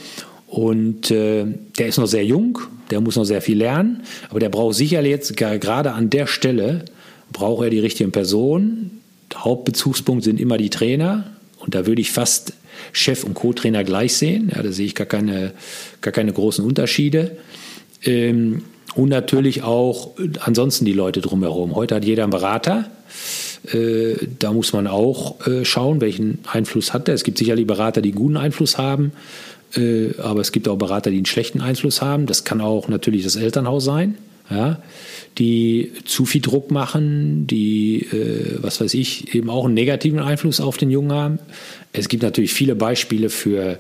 Und 0.46 1.10
äh, 1.10 1.46
der 1.78 1.88
ist 1.88 1.98
noch 1.98 2.06
sehr 2.06 2.24
jung, 2.24 2.58
der 2.90 3.00
muss 3.00 3.16
noch 3.16 3.24
sehr 3.24 3.42
viel 3.42 3.58
lernen, 3.58 4.02
aber 4.28 4.40
der 4.40 4.50
braucht 4.50 4.76
sicherlich 4.76 5.10
jetzt 5.10 5.36
gerade 5.36 5.92
an 5.92 6.10
der 6.10 6.26
Stelle, 6.26 6.84
braucht 7.32 7.64
er 7.64 7.70
die 7.70 7.80
richtigen 7.80 8.12
Personen. 8.12 9.00
Hauptbezugspunkt 9.34 10.22
sind 10.22 10.38
immer 10.38 10.58
die 10.58 10.70
Trainer. 10.70 11.24
Und 11.58 11.74
da 11.74 11.86
würde 11.86 12.02
ich 12.02 12.12
fast 12.12 12.52
Chef 12.92 13.24
und 13.24 13.34
Co-Trainer 13.34 13.84
gleich 13.84 14.16
sehen. 14.16 14.52
Ja, 14.54 14.62
da 14.62 14.72
sehe 14.72 14.86
ich 14.86 14.94
gar 14.94 15.06
keine, 15.06 15.52
gar 16.00 16.12
keine 16.12 16.32
großen 16.32 16.64
Unterschiede. 16.64 17.36
Ähm, 18.04 18.62
und 18.94 19.08
natürlich 19.08 19.62
auch 19.62 20.12
ansonsten 20.40 20.84
die 20.84 20.92
Leute 20.92 21.20
drumherum. 21.20 21.74
Heute 21.74 21.96
hat 21.96 22.04
jeder 22.04 22.22
einen 22.22 22.30
Berater. 22.30 22.90
Äh, 23.72 24.16
da 24.38 24.52
muss 24.52 24.72
man 24.72 24.86
auch 24.86 25.46
äh, 25.46 25.64
schauen, 25.64 26.00
welchen 26.00 26.38
Einfluss 26.50 26.92
hat 26.92 27.08
er. 27.08 27.14
Es 27.14 27.24
gibt 27.24 27.38
sicherlich 27.38 27.66
Berater, 27.66 28.02
die 28.02 28.10
einen 28.10 28.18
guten 28.18 28.36
Einfluss 28.36 28.78
haben, 28.78 29.12
äh, 29.74 30.10
aber 30.18 30.40
es 30.40 30.52
gibt 30.52 30.68
auch 30.68 30.76
Berater, 30.76 31.10
die 31.10 31.16
einen 31.16 31.26
schlechten 31.26 31.60
Einfluss 31.60 32.02
haben. 32.02 32.26
Das 32.26 32.44
kann 32.44 32.60
auch 32.60 32.88
natürlich 32.88 33.24
das 33.24 33.36
Elternhaus 33.36 33.84
sein. 33.84 34.16
Ja, 34.50 34.82
die 35.38 35.92
zu 36.04 36.26
viel 36.26 36.42
Druck 36.42 36.70
machen, 36.70 37.46
die, 37.46 38.02
äh, 38.02 38.58
was 38.60 38.78
weiß 38.78 38.92
ich, 38.92 39.34
eben 39.34 39.48
auch 39.48 39.64
einen 39.64 39.72
negativen 39.72 40.18
Einfluss 40.18 40.60
auf 40.60 40.76
den 40.76 40.90
Jungen 40.90 41.12
haben. 41.12 41.38
Es 41.94 42.08
gibt 42.08 42.22
natürlich 42.22 42.52
viele 42.52 42.74
Beispiele 42.74 43.30
für, 43.30 43.78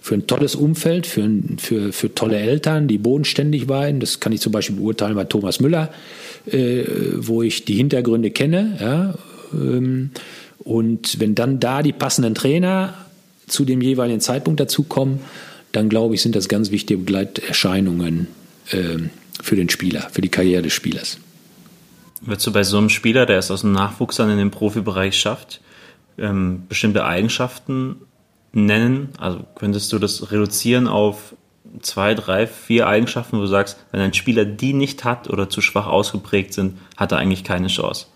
für 0.00 0.14
ein 0.14 0.26
tolles 0.26 0.56
Umfeld, 0.56 1.06
für, 1.06 1.30
für, 1.58 1.92
für 1.92 2.12
tolle 2.12 2.38
Eltern, 2.38 2.88
die 2.88 2.98
bodenständig 2.98 3.68
waren. 3.68 4.00
Das 4.00 4.18
kann 4.18 4.32
ich 4.32 4.40
zum 4.40 4.50
Beispiel 4.50 4.76
beurteilen 4.76 5.14
bei 5.14 5.24
Thomas 5.26 5.60
Müller, 5.60 5.92
äh, 6.50 6.82
wo 7.14 7.42
ich 7.42 7.64
die 7.64 7.74
Hintergründe 7.74 8.32
kenne. 8.32 8.78
Ja, 8.80 9.14
ähm, 9.54 10.10
und 10.58 11.20
wenn 11.20 11.36
dann 11.36 11.60
da 11.60 11.82
die 11.82 11.92
passenden 11.92 12.34
Trainer 12.34 12.94
zu 13.46 13.64
dem 13.64 13.80
jeweiligen 13.80 14.20
Zeitpunkt 14.20 14.58
dazukommen, 14.58 15.20
dann 15.72 15.88
glaube 15.88 16.14
ich, 16.14 16.22
sind 16.22 16.34
das 16.34 16.48
ganz 16.48 16.70
wichtige 16.70 16.98
Begleiterscheinungen 16.98 18.26
äh, 18.72 18.98
für 19.42 19.56
den 19.56 19.68
Spieler, 19.68 20.08
für 20.10 20.20
die 20.20 20.28
Karriere 20.28 20.62
des 20.62 20.72
Spielers. 20.72 21.18
Würdest 22.22 22.46
du 22.46 22.52
bei 22.52 22.64
so 22.64 22.78
einem 22.78 22.90
Spieler, 22.90 23.26
der 23.26 23.38
es 23.38 23.50
aus 23.50 23.62
dem 23.62 23.72
Nachwuchs 23.72 24.16
dann 24.16 24.30
in 24.30 24.38
den 24.38 24.50
Profibereich 24.50 25.18
schafft, 25.18 25.60
ähm, 26.18 26.64
bestimmte 26.68 27.04
Eigenschaften 27.04 27.96
nennen? 28.52 29.10
Also 29.18 29.44
könntest 29.54 29.92
du 29.92 29.98
das 29.98 30.30
reduzieren 30.30 30.86
auf 30.86 31.34
zwei, 31.80 32.14
drei, 32.14 32.46
vier 32.46 32.88
Eigenschaften, 32.88 33.36
wo 33.36 33.42
du 33.42 33.46
sagst, 33.46 33.78
wenn 33.92 34.00
ein 34.00 34.14
Spieler 34.14 34.44
die 34.44 34.72
nicht 34.72 35.04
hat 35.04 35.30
oder 35.30 35.48
zu 35.48 35.60
schwach 35.60 35.86
ausgeprägt 35.86 36.52
sind, 36.52 36.78
hat 36.96 37.12
er 37.12 37.18
eigentlich 37.18 37.44
keine 37.44 37.68
Chance? 37.68 38.06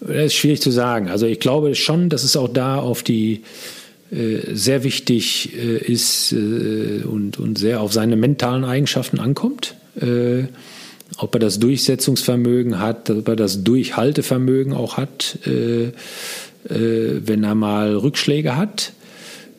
Das 0.00 0.26
ist 0.26 0.34
schwierig 0.34 0.60
zu 0.60 0.70
sagen. 0.70 1.08
Also 1.08 1.26
ich 1.26 1.40
glaube 1.40 1.74
schon, 1.74 2.08
dass 2.08 2.22
es 2.22 2.36
auch 2.36 2.48
da 2.48 2.78
auf 2.78 3.02
die 3.02 3.42
sehr 4.10 4.84
wichtig 4.84 5.56
äh, 5.56 5.78
ist 5.78 6.32
äh, 6.32 7.02
und, 7.04 7.38
und 7.38 7.58
sehr 7.58 7.80
auf 7.80 7.92
seine 7.92 8.16
mentalen 8.16 8.64
Eigenschaften 8.64 9.18
ankommt. 9.18 9.74
Äh, 10.00 10.44
ob 11.18 11.34
er 11.34 11.38
das 11.38 11.58
Durchsetzungsvermögen 11.58 12.80
hat, 12.80 13.10
ob 13.10 13.28
er 13.28 13.36
das 13.36 13.62
Durchhaltevermögen 13.62 14.72
auch 14.72 14.96
hat, 14.96 15.38
äh, 15.46 15.86
äh, 15.86 15.92
wenn 16.68 17.44
er 17.44 17.54
mal 17.54 17.96
Rückschläge 17.96 18.56
hat. 18.56 18.92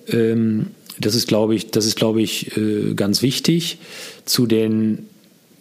Ähm, 0.09 0.67
das 0.99 1.15
ist, 1.15 1.27
glaube 1.27 1.55
ich, 1.55 1.71
das 1.71 1.85
ist, 1.85 1.95
glaube 1.95 2.21
ich, 2.21 2.57
äh, 2.57 2.93
ganz 2.95 3.21
wichtig. 3.21 3.77
Zu 4.25 4.45
den 4.45 5.07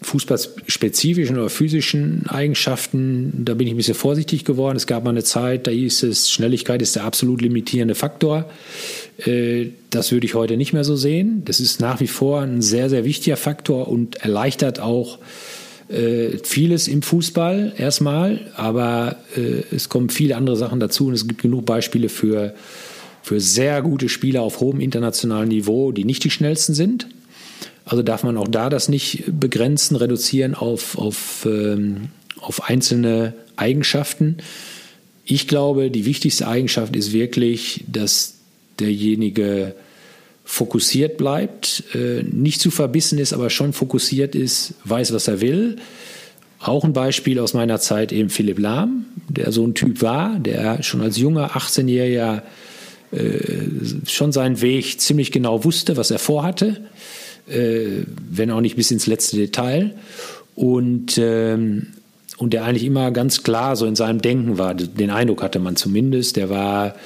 fußballspezifischen 0.03 1.39
oder 1.39 1.49
physischen 1.49 2.27
Eigenschaften, 2.29 3.45
da 3.45 3.55
bin 3.55 3.67
ich 3.67 3.73
ein 3.73 3.79
bisschen 3.79 3.95
vorsichtig 3.95 4.45
geworden. 4.45 4.77
Es 4.77 4.87
gab 4.87 5.05
mal 5.05 5.11
eine 5.11 5.25
Zeit, 5.25 5.67
da 5.67 5.71
hieß 5.71 6.03
es, 6.05 6.31
Schnelligkeit 6.31 6.83
ist 6.83 6.97
der 6.97 7.05
absolut 7.05 7.41
limitierende 7.41 7.95
Faktor. 7.95 8.45
Äh, 9.25 9.69
das 9.91 10.13
würde 10.13 10.27
ich 10.27 10.35
heute 10.35 10.57
nicht 10.57 10.73
mehr 10.73 10.85
so 10.85 10.97
sehen. 10.97 11.43
Das 11.45 11.61
ist 11.61 11.81
nach 11.81 12.01
wie 12.01 12.07
vor 12.07 12.43
ein 12.43 12.61
sehr, 12.61 12.91
sehr 12.91 13.05
wichtiger 13.05 13.37
Faktor 13.37 13.89
und 13.89 14.17
erleichtert 14.17 14.81
auch 14.81 15.19
äh, 15.89 16.39
vieles 16.43 16.89
im 16.89 17.03
Fußball 17.03 17.73
erstmal, 17.79 18.41
aber 18.55 19.17
äh, 19.37 19.63
es 19.75 19.89
kommen 19.89 20.11
viele 20.11 20.37
andere 20.37 20.57
Sachen 20.57 20.81
dazu 20.81 21.07
und 21.07 21.15
es 21.15 21.27
gibt 21.27 21.43
genug 21.43 21.65
Beispiele 21.65 22.09
für, 22.09 22.55
für 23.23 23.41
sehr 23.41 23.83
gute 23.83 24.09
Spieler 24.09 24.43
auf 24.43 24.61
hohem 24.61 24.81
internationalen 24.81 25.49
Niveau, 25.49 25.93
die 25.93 26.05
nicht 26.05 26.25
die 26.25 26.31
schnellsten 26.31 26.75
sind. 26.75 27.07
Also 27.87 28.03
darf 28.03 28.25
man 28.25 28.37
auch 28.37 28.49
da 28.49 28.69
das 28.69 28.89
nicht 28.89 29.25
begrenzen, 29.29 29.97
reduzieren 29.97 30.55
auf, 30.55 30.99
auf, 30.99 31.47
ähm, 31.49 32.09
auf 32.41 32.69
einzelne 32.69 33.33
Eigenschaften. 33.55 34.39
Ich 35.25 35.47
glaube, 35.47 35.91
die 35.91 36.05
wichtigste 36.05 36.49
Eigenschaft 36.49 36.97
ist 36.97 37.13
wirklich, 37.13 37.85
dass 37.87 38.35
derjenige 38.81 39.75
fokussiert 40.45 41.17
bleibt, 41.17 41.85
äh, 41.95 42.23
nicht 42.25 42.61
zu 42.61 42.71
verbissen 42.71 43.19
ist, 43.19 43.33
aber 43.33 43.51
schon 43.51 43.73
fokussiert 43.73 44.35
ist, 44.35 44.75
weiß, 44.85 45.13
was 45.13 45.29
er 45.29 45.41
will. 45.41 45.77
Auch 46.59 46.85
ein 46.85 46.93
Beispiel 46.93 47.39
aus 47.39 47.55
meiner 47.55 47.79
Zeit 47.79 48.11
eben 48.11 48.31
Philipp 48.31 48.59
Lahm, 48.59 49.07
der 49.29 49.53
so 49.53 49.65
ein 49.65 49.75
Typ 49.75 50.03
war, 50.03 50.39
der 50.41 50.83
schon 50.83 51.03
als 51.03 51.19
junger 51.19 51.57
18-Jähriger 51.57 52.43
äh, 53.13 54.09
schon 54.09 54.33
seinen 54.33 54.61
Weg 54.61 55.01
ziemlich 55.01 55.31
genau 55.31 55.65
wusste, 55.65 55.97
was 55.97 56.11
er 56.11 56.19
vorhatte, 56.19 56.81
wenn 57.47 58.51
auch 58.51 58.61
nicht 58.61 58.77
bis 58.77 58.91
ins 58.91 59.07
letzte 59.07 59.37
Detail. 59.37 59.95
Und, 60.55 61.19
ähm, 61.19 61.89
und 62.39 62.53
der 62.53 62.65
eigentlich 62.65 62.85
immer 62.85 63.11
ganz 63.13 63.43
klar 63.43 63.77
so 63.77 63.87
in 63.87 63.95
seinem 63.95 64.21
Denken 64.21 64.59
war, 64.59 64.75
den 64.75 65.11
Eindruck 65.11 65.43
hatte 65.43 65.59
man 65.59 65.77
zumindest, 65.77 66.37
der 66.37 66.51
war 66.51 66.97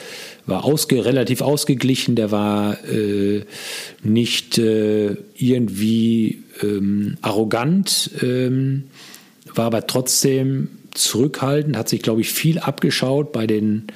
war 0.51 0.65
ausge, 0.65 1.05
relativ 1.05 1.41
ausgeglichen, 1.41 2.17
der 2.17 2.31
war 2.31 2.83
äh, 2.85 3.45
nicht 4.03 4.59
äh, 4.59 5.17
irgendwie 5.37 6.43
ähm, 6.63 7.17
arrogant, 7.23 8.11
ähm, 8.23 8.85
war 9.55 9.67
aber 9.67 9.87
trotzdem 9.87 10.69
zurückhaltend, 10.93 11.77
hat 11.77 11.89
sich, 11.89 12.03
glaube 12.03 12.21
ich, 12.21 12.31
viel 12.31 12.59
abgeschaut 12.59 13.33
bei 13.33 13.47
den 13.47 13.87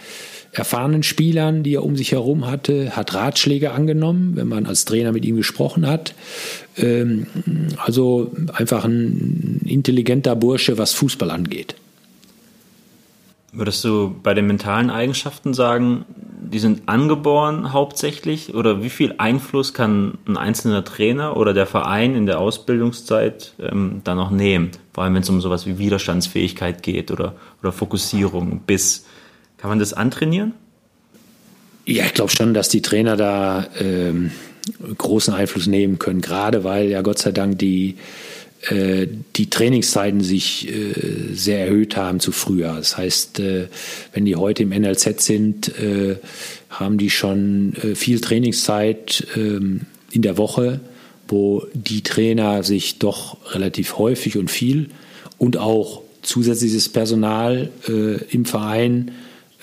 erfahrenen 0.55 1.03
Spielern, 1.03 1.63
die 1.63 1.75
er 1.75 1.85
um 1.85 1.97
sich 1.97 2.13
herum 2.13 2.47
hatte, 2.47 2.97
hat 2.97 3.15
Ratschläge 3.15 3.73
angenommen, 3.73 4.37
wenn 4.37 4.49
man 4.49 4.67
als 4.67 4.85
Trainer 4.85 5.13
mit 5.13 5.25
ihm 5.25 5.37
gesprochen 5.37 5.87
hat. 5.87 6.15
Ähm, 6.77 7.27
also 7.77 8.33
einfach 8.53 8.85
ein 8.85 9.61
intelligenter 9.65 10.37
Bursche, 10.37 10.79
was 10.79 10.93
Fußball 10.93 11.31
angeht. 11.31 11.75
Würdest 13.53 13.85
du 13.85 14.15
bei 14.23 14.35
den 14.35 14.49
mentalen 14.49 14.91
Eigenschaften 14.91 15.55
sagen, 15.55 16.05
die 16.55 16.59
sind 16.59 16.89
angeboren 16.89 17.73
hauptsächlich 17.73 18.55
oder 18.55 18.83
wie 18.83 18.91
viel 18.91 19.15
Einfluss 19.19 19.75
kann 19.75 20.19
ein 20.27 20.37
einzelner 20.37 20.85
Trainer 20.85 21.37
oder 21.37 21.55
der 21.55 21.67
Verein 21.67 22.17
in 22.17 22.27
der 22.27 22.41
Ausbildungszeit 22.41 23.55
ähm, 23.61 24.01
da 24.05 24.15
noch 24.15 24.31
nehmen? 24.31 24.71
Vor 24.93 25.05
allem 25.05 25.15
wenn 25.15 25.23
es 25.23 25.31
um 25.31 25.41
sowas 25.41 25.67
wie 25.67 25.79
Widerstandsfähigkeit 25.79 26.83
geht 26.83 27.11
oder, 27.11 27.35
oder 27.63 27.73
Fokussierung, 27.73 28.61
Biss. 28.67 29.07
Kann 29.65 29.71
man 29.71 29.79
das 29.79 29.95
antrainieren? 29.95 30.53
Ja, 31.87 32.05
ich 32.05 32.13
glaube 32.13 32.31
schon, 32.31 32.53
dass 32.53 32.69
die 32.69 32.83
Trainer 32.83 33.17
da 33.17 33.67
ähm, 33.81 34.31
großen 34.99 35.33
Einfluss 35.33 35.67
nehmen 35.67 35.99
können, 35.99 36.21
gerade 36.21 36.65
weil 36.65 36.91
ja 36.91 37.01
Gott 37.01 37.19
sei 37.19 37.33
Dank 37.33 37.59
die 37.61 37.95
äh, 38.69 39.07
die 39.37 39.49
Trainingszeiten 39.49 40.21
sich 40.21 40.69
äh, 40.69 41.33
sehr 41.33 41.61
erhöht 41.61 41.97
haben 41.97 42.21
zu 42.21 42.31
früher. 42.31 42.75
Das 42.75 42.99
heißt, 42.99 43.41
äh, 43.41 43.69
wenn 44.13 44.27
die 44.27 44.37
heute 44.37 44.65
im 44.65 44.69
NLZ 44.69 45.23
sind, 45.23 45.73
haben 46.69 46.99
die 46.99 47.09
schon 47.09 47.73
viel 47.95 48.21
Trainingszeit 48.21 49.27
ähm, 49.35 49.87
in 50.11 50.21
der 50.21 50.37
Woche, 50.37 50.81
wo 51.27 51.67
die 51.73 52.03
Trainer 52.03 52.65
sich 52.65 52.99
doch 52.99 53.39
relativ 53.55 53.97
häufig 53.97 54.37
und 54.37 54.51
viel 54.51 54.91
und 55.39 55.57
auch 55.57 56.03
zusätzliches 56.21 56.91
Personal 56.91 57.71
im 58.31 58.45
Verein 58.45 59.11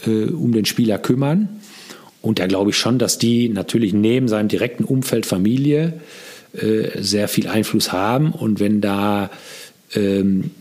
um 0.05 0.51
den 0.51 0.65
Spieler 0.65 0.97
kümmern. 0.97 1.49
Und 2.21 2.39
da 2.39 2.47
glaube 2.47 2.69
ich 2.69 2.77
schon, 2.77 2.99
dass 2.99 3.17
die 3.17 3.49
natürlich 3.49 3.93
neben 3.93 4.27
seinem 4.27 4.47
direkten 4.47 4.83
Umfeld 4.83 5.25
Familie 5.25 5.93
äh, 6.53 7.01
sehr 7.01 7.27
viel 7.27 7.47
Einfluss 7.47 7.91
haben. 7.91 8.31
Und 8.31 8.59
wenn 8.59 8.81
da 8.81 9.31
ähm, 9.95 10.51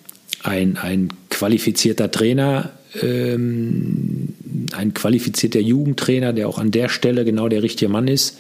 ein, 0.43 0.77
ein 0.79 1.09
qualifizierter 1.29 2.11
Trainer, 2.11 2.71
ähm, 3.03 4.35
ein 4.73 4.95
qualifizierter 4.95 5.61
Jugendtrainer, 5.61 6.33
der 6.33 6.49
auch 6.49 6.59
an 6.59 6.71
der 6.71 6.89
Stelle 6.89 7.25
genau 7.25 7.49
der 7.49 7.63
richtige 7.63 7.91
Mann 7.91 8.09
ist, 8.09 8.39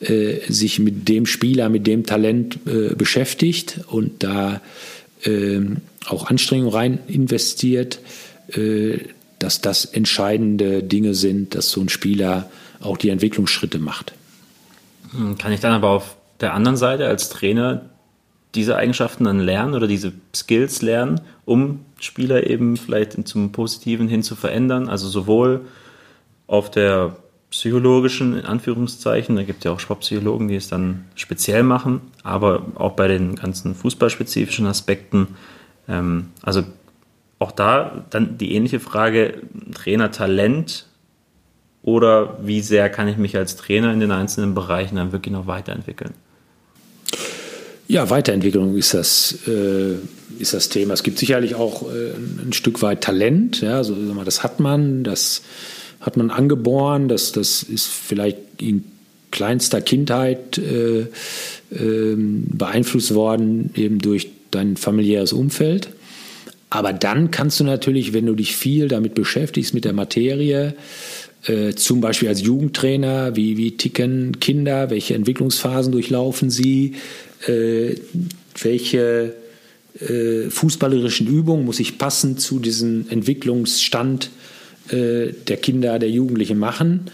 äh, 0.00 0.36
sich 0.48 0.78
mit 0.78 1.08
dem 1.08 1.26
Spieler, 1.26 1.68
mit 1.68 1.86
dem 1.86 2.06
Talent 2.06 2.58
äh, 2.66 2.94
beschäftigt 2.94 3.80
und 3.88 4.22
da 4.22 4.60
ähm, 5.24 5.78
auch 6.06 6.26
Anstrengungen 6.26 6.72
rein 6.72 6.98
investiert, 7.08 8.00
äh, 8.54 8.98
dass 9.44 9.60
das 9.60 9.84
entscheidende 9.84 10.82
Dinge 10.82 11.12
sind, 11.12 11.54
dass 11.54 11.70
so 11.70 11.82
ein 11.82 11.90
Spieler 11.90 12.50
auch 12.80 12.96
die 12.96 13.10
Entwicklungsschritte 13.10 13.78
macht. 13.78 14.14
Kann 15.38 15.52
ich 15.52 15.60
dann 15.60 15.74
aber 15.74 15.90
auf 15.90 16.16
der 16.40 16.54
anderen 16.54 16.78
Seite 16.78 17.06
als 17.06 17.28
Trainer 17.28 17.82
diese 18.54 18.76
Eigenschaften 18.76 19.24
dann 19.24 19.40
lernen 19.40 19.74
oder 19.74 19.86
diese 19.86 20.14
Skills 20.34 20.80
lernen, 20.80 21.20
um 21.44 21.80
Spieler 22.00 22.48
eben 22.48 22.78
vielleicht 22.78 23.28
zum 23.28 23.52
Positiven 23.52 24.08
hin 24.08 24.22
zu 24.22 24.34
verändern. 24.34 24.88
Also 24.88 25.08
sowohl 25.08 25.66
auf 26.46 26.70
der 26.70 27.16
psychologischen, 27.50 28.38
in 28.38 28.46
Anführungszeichen, 28.46 29.36
da 29.36 29.42
gibt 29.42 29.58
es 29.58 29.64
ja 29.64 29.72
auch 29.72 29.80
Sportpsychologen, 29.80 30.48
die 30.48 30.56
es 30.56 30.68
dann 30.68 31.04
speziell 31.16 31.64
machen, 31.64 32.00
aber 32.22 32.64
auch 32.76 32.92
bei 32.92 33.08
den 33.08 33.34
ganzen 33.34 33.74
fußballspezifischen 33.74 34.66
Aspekten. 34.66 35.28
Ähm, 35.86 36.30
also 36.40 36.62
auch 37.44 37.52
da 37.52 38.04
dann 38.10 38.38
die 38.38 38.54
ähnliche 38.54 38.80
Frage, 38.80 39.42
Trainertalent 39.74 40.86
oder 41.82 42.38
wie 42.42 42.62
sehr 42.62 42.88
kann 42.88 43.08
ich 43.08 43.18
mich 43.18 43.36
als 43.36 43.56
Trainer 43.56 43.92
in 43.92 44.00
den 44.00 44.10
einzelnen 44.10 44.54
Bereichen 44.54 44.96
dann 44.96 45.12
wirklich 45.12 45.32
noch 45.32 45.46
weiterentwickeln? 45.46 46.14
Ja, 47.86 48.08
Weiterentwicklung 48.08 48.74
ist 48.76 48.94
das, 48.94 49.38
äh, 49.46 49.96
ist 50.38 50.54
das 50.54 50.70
Thema. 50.70 50.94
Es 50.94 51.02
gibt 51.02 51.18
sicherlich 51.18 51.54
auch 51.54 51.82
äh, 51.82 52.12
ein 52.42 52.54
Stück 52.54 52.80
weit 52.80 53.02
Talent. 53.02 53.60
Ja, 53.60 53.76
also, 53.76 53.94
das 54.24 54.42
hat 54.42 54.58
man, 54.58 55.04
das 55.04 55.42
hat 56.00 56.16
man 56.16 56.30
angeboren, 56.30 57.08
das, 57.08 57.32
das 57.32 57.62
ist 57.62 57.86
vielleicht 57.86 58.38
in 58.58 58.84
kleinster 59.30 59.82
Kindheit 59.82 60.56
äh, 60.56 61.00
äh, 61.70 62.16
beeinflusst 62.16 63.14
worden, 63.14 63.70
eben 63.74 63.98
durch 63.98 64.30
dein 64.50 64.76
familiäres 64.76 65.34
Umfeld. 65.34 65.90
Aber 66.74 66.92
dann 66.92 67.30
kannst 67.30 67.60
du 67.60 67.64
natürlich, 67.64 68.14
wenn 68.14 68.26
du 68.26 68.34
dich 68.34 68.56
viel 68.56 68.88
damit 68.88 69.14
beschäftigst, 69.14 69.74
mit 69.74 69.84
der 69.84 69.92
Materie, 69.92 70.74
äh, 71.46 71.72
zum 71.74 72.00
Beispiel 72.00 72.26
als 72.28 72.42
Jugendtrainer, 72.42 73.36
wie, 73.36 73.56
wie 73.56 73.76
ticken 73.76 74.40
Kinder, 74.40 74.90
welche 74.90 75.14
Entwicklungsphasen 75.14 75.92
durchlaufen 75.92 76.50
sie, 76.50 76.96
äh, 77.46 77.94
welche 78.60 79.36
äh, 80.00 80.50
fußballerischen 80.50 81.28
Übungen 81.28 81.64
muss 81.64 81.78
ich 81.78 81.96
passend 81.96 82.40
zu 82.40 82.58
diesem 82.58 83.06
Entwicklungsstand 83.08 84.30
äh, 84.88 85.28
der 85.46 85.58
Kinder, 85.58 86.00
der 86.00 86.10
Jugendlichen 86.10 86.58
machen 86.58 87.08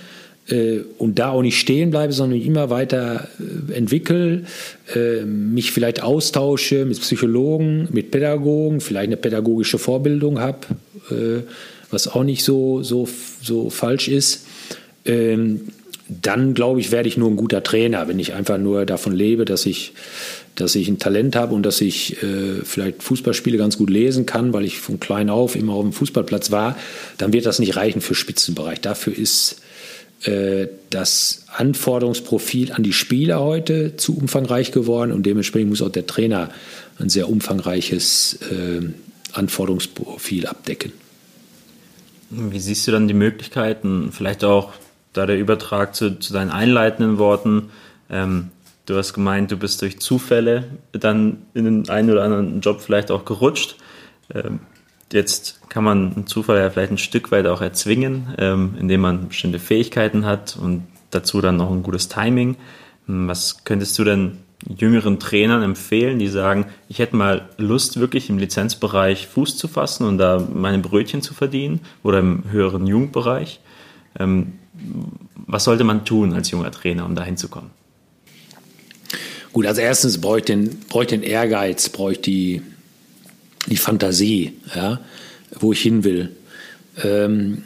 und 0.98 1.18
da 1.18 1.30
auch 1.30 1.42
nicht 1.42 1.58
stehen 1.58 1.90
bleibe, 1.90 2.12
sondern 2.12 2.38
mich 2.38 2.46
immer 2.46 2.70
weiter 2.70 3.28
äh, 3.38 3.72
entwickle, 3.72 4.44
äh, 4.94 5.24
mich 5.24 5.72
vielleicht 5.72 6.02
austausche 6.02 6.84
mit 6.84 7.00
Psychologen, 7.00 7.88
mit 7.92 8.10
Pädagogen, 8.10 8.80
vielleicht 8.80 9.08
eine 9.08 9.16
pädagogische 9.16 9.78
Vorbildung 9.78 10.40
habe, 10.40 10.58
was 11.90 12.06
auch 12.06 12.22
nicht 12.22 12.44
so, 12.44 12.82
so, 12.82 13.08
so 13.42 13.68
falsch 13.68 14.06
ist. 14.06 14.46
Ähm, 15.04 15.62
dann 16.08 16.54
glaube 16.54 16.80
ich, 16.80 16.92
werde 16.92 17.08
ich 17.08 17.16
nur 17.16 17.30
ein 17.30 17.36
guter 17.36 17.62
Trainer, 17.62 18.06
wenn 18.06 18.18
ich 18.18 18.32
einfach 18.32 18.58
nur 18.58 18.84
davon 18.86 19.12
lebe, 19.12 19.44
dass 19.44 19.66
ich, 19.66 19.92
dass 20.56 20.74
ich 20.74 20.88
ein 20.88 20.98
Talent 20.98 21.36
habe 21.36 21.54
und 21.54 21.64
dass 21.64 21.80
ich 21.80 22.22
äh, 22.22 22.62
vielleicht 22.64 23.02
Fußballspiele 23.02 23.58
ganz 23.58 23.76
gut 23.78 23.90
lesen 23.90 24.26
kann, 24.26 24.52
weil 24.52 24.64
ich 24.64 24.78
von 24.78 25.00
klein 25.00 25.30
auf 25.30 25.56
immer 25.56 25.72
auf 25.72 25.82
dem 25.82 25.92
Fußballplatz 25.92 26.50
war, 26.50 26.76
dann 27.18 27.32
wird 27.32 27.46
das 27.46 27.60
nicht 27.60 27.76
reichen 27.76 28.00
für 28.00 28.14
Spitzenbereich. 28.14 28.80
Dafür 28.80 29.16
ist 29.16 29.52
äh, 29.52 29.69
das 30.90 31.46
Anforderungsprofil 31.56 32.72
an 32.72 32.82
die 32.82 32.92
Spieler 32.92 33.40
heute 33.40 33.96
zu 33.96 34.18
umfangreich 34.18 34.70
geworden 34.70 35.12
und 35.12 35.24
dementsprechend 35.24 35.70
muss 35.70 35.80
auch 35.80 35.88
der 35.88 36.06
Trainer 36.06 36.50
ein 36.98 37.08
sehr 37.08 37.30
umfangreiches 37.30 38.38
äh, 38.42 38.82
Anforderungsprofil 39.32 40.46
abdecken. 40.46 40.92
Wie 42.28 42.60
siehst 42.60 42.86
du 42.86 42.92
dann 42.92 43.08
die 43.08 43.14
Möglichkeiten, 43.14 44.10
vielleicht 44.12 44.44
auch 44.44 44.72
da 45.12 45.26
der 45.26 45.38
Übertrag 45.38 45.94
zu, 45.94 46.18
zu 46.18 46.32
deinen 46.32 46.50
einleitenden 46.50 47.18
Worten. 47.18 47.70
Ähm, 48.08 48.50
du 48.86 48.96
hast 48.96 49.12
gemeint, 49.12 49.50
du 49.50 49.56
bist 49.56 49.82
durch 49.82 49.98
Zufälle 50.00 50.64
dann 50.92 51.42
in 51.54 51.64
den 51.64 51.88
einen 51.88 52.10
oder 52.10 52.22
anderen 52.22 52.60
Job 52.60 52.80
vielleicht 52.80 53.10
auch 53.10 53.24
gerutscht. 53.24 53.76
Ähm, 54.32 54.60
jetzt 55.12 55.60
kann 55.68 55.84
man 55.84 56.14
einen 56.14 56.26
Zufall 56.26 56.58
ja 56.58 56.70
vielleicht 56.70 56.92
ein 56.92 56.98
Stück 56.98 57.30
weit 57.30 57.46
auch 57.46 57.60
erzwingen, 57.60 58.34
ähm, 58.38 58.76
indem 58.78 59.00
man 59.00 59.28
bestimmte 59.28 59.58
Fähigkeiten 59.58 60.24
hat 60.24 60.56
und 60.60 60.86
dazu 61.10 61.40
dann 61.40 61.56
noch 61.56 61.70
ein 61.70 61.82
gutes 61.82 62.08
Timing. 62.08 62.56
Hm, 63.06 63.28
was 63.28 63.64
könntest 63.64 63.98
du 63.98 64.04
denn 64.04 64.38
jüngeren 64.68 65.18
Trainern 65.18 65.62
empfehlen, 65.62 66.18
die 66.18 66.28
sagen, 66.28 66.66
ich 66.88 66.98
hätte 66.98 67.16
mal 67.16 67.48
Lust, 67.56 67.98
wirklich 67.98 68.28
im 68.28 68.38
Lizenzbereich 68.38 69.26
Fuß 69.26 69.56
zu 69.56 69.68
fassen 69.68 70.06
und 70.06 70.18
da 70.18 70.46
meine 70.52 70.78
Brötchen 70.78 71.22
zu 71.22 71.34
verdienen 71.34 71.80
oder 72.02 72.18
im 72.18 72.44
höheren 72.50 72.86
Jugendbereich? 72.86 73.60
Ähm, 74.18 74.54
was 75.46 75.64
sollte 75.64 75.84
man 75.84 76.04
tun 76.04 76.34
als 76.34 76.50
junger 76.50 76.70
Trainer, 76.70 77.06
um 77.06 77.14
dahin 77.14 77.36
zu 77.36 77.48
kommen? 77.48 77.70
Gut, 79.52 79.66
als 79.66 79.78
erstes 79.78 80.20
brauche 80.20 80.38
ich 80.38 80.44
den, 80.44 80.78
brauche 80.88 81.04
ich 81.04 81.08
den 81.08 81.22
Ehrgeiz, 81.22 81.88
brauche 81.88 82.12
ich 82.12 82.20
die, 82.20 82.62
die 83.66 83.76
Fantasie, 83.76 84.52
ja, 84.74 85.00
wo 85.58 85.72
ich 85.72 85.80
hin 85.80 86.04
will. 86.04 86.30
Ähm, 87.02 87.64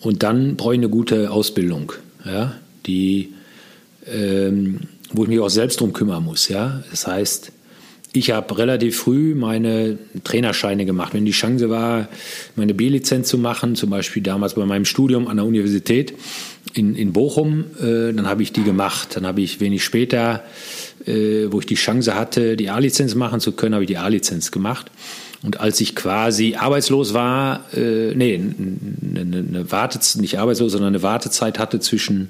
und 0.00 0.22
dann 0.22 0.56
brauche 0.56 0.74
ich 0.74 0.80
eine 0.80 0.88
gute 0.88 1.30
Ausbildung, 1.30 1.92
ja, 2.24 2.54
die, 2.86 3.32
ähm, 4.06 4.80
wo 5.12 5.22
ich 5.22 5.28
mich 5.28 5.40
auch 5.40 5.50
selbst 5.50 5.80
drum 5.80 5.92
kümmern 5.92 6.24
muss. 6.24 6.48
Ja. 6.48 6.82
Das 6.90 7.06
heißt, 7.06 7.52
ich 8.14 8.30
habe 8.30 8.58
relativ 8.58 8.98
früh 8.98 9.34
meine 9.34 9.96
Trainerscheine 10.22 10.84
gemacht. 10.84 11.14
Wenn 11.14 11.24
die 11.24 11.32
Chance 11.32 11.70
war, 11.70 12.08
meine 12.56 12.74
B-Lizenz 12.74 13.28
zu 13.28 13.38
machen, 13.38 13.74
zum 13.74 13.88
Beispiel 13.88 14.22
damals 14.22 14.54
bei 14.54 14.66
meinem 14.66 14.84
Studium 14.84 15.28
an 15.28 15.38
der 15.38 15.46
Universität 15.46 16.12
in, 16.74 16.94
in 16.94 17.12
Bochum, 17.12 17.64
äh, 17.80 18.12
dann 18.12 18.26
habe 18.26 18.42
ich 18.42 18.52
die 18.52 18.64
gemacht. 18.64 19.16
Dann 19.16 19.26
habe 19.26 19.40
ich 19.40 19.60
wenig 19.60 19.82
später, 19.82 20.44
wo 21.06 21.60
ich 21.60 21.66
die 21.66 21.74
Chance 21.74 22.14
hatte, 22.14 22.56
die 22.56 22.70
A-Lizenz 22.70 23.14
machen 23.14 23.40
zu 23.40 23.52
können, 23.52 23.74
habe 23.74 23.84
ich 23.84 23.88
die 23.88 23.98
A-Lizenz 23.98 24.50
gemacht. 24.50 24.90
Und 25.42 25.58
als 25.58 25.80
ich 25.80 25.96
quasi 25.96 26.54
arbeitslos 26.54 27.14
war, 27.14 27.64
äh, 27.74 28.14
nee, 28.14 28.34
eine, 28.34 29.20
eine 29.20 29.72
Wartezeit, 29.72 30.22
nicht 30.22 30.38
arbeitslos, 30.38 30.72
sondern 30.72 30.94
eine 30.94 31.02
Wartezeit 31.02 31.58
hatte 31.58 31.80
zwischen 31.80 32.28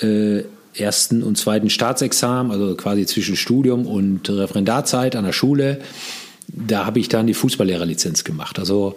äh, 0.00 0.42
ersten 0.74 1.22
und 1.22 1.38
zweiten 1.38 1.70
Staatsexamen, 1.70 2.52
also 2.52 2.74
quasi 2.74 3.06
zwischen 3.06 3.36
Studium 3.36 3.86
und 3.86 4.28
Referendarzeit 4.28 5.16
an 5.16 5.24
der 5.24 5.32
Schule, 5.32 5.80
da 6.48 6.84
habe 6.84 6.98
ich 6.98 7.08
dann 7.08 7.26
die 7.26 7.34
Fußballlehrerlizenz 7.34 8.24
gemacht. 8.24 8.58
Also 8.58 8.96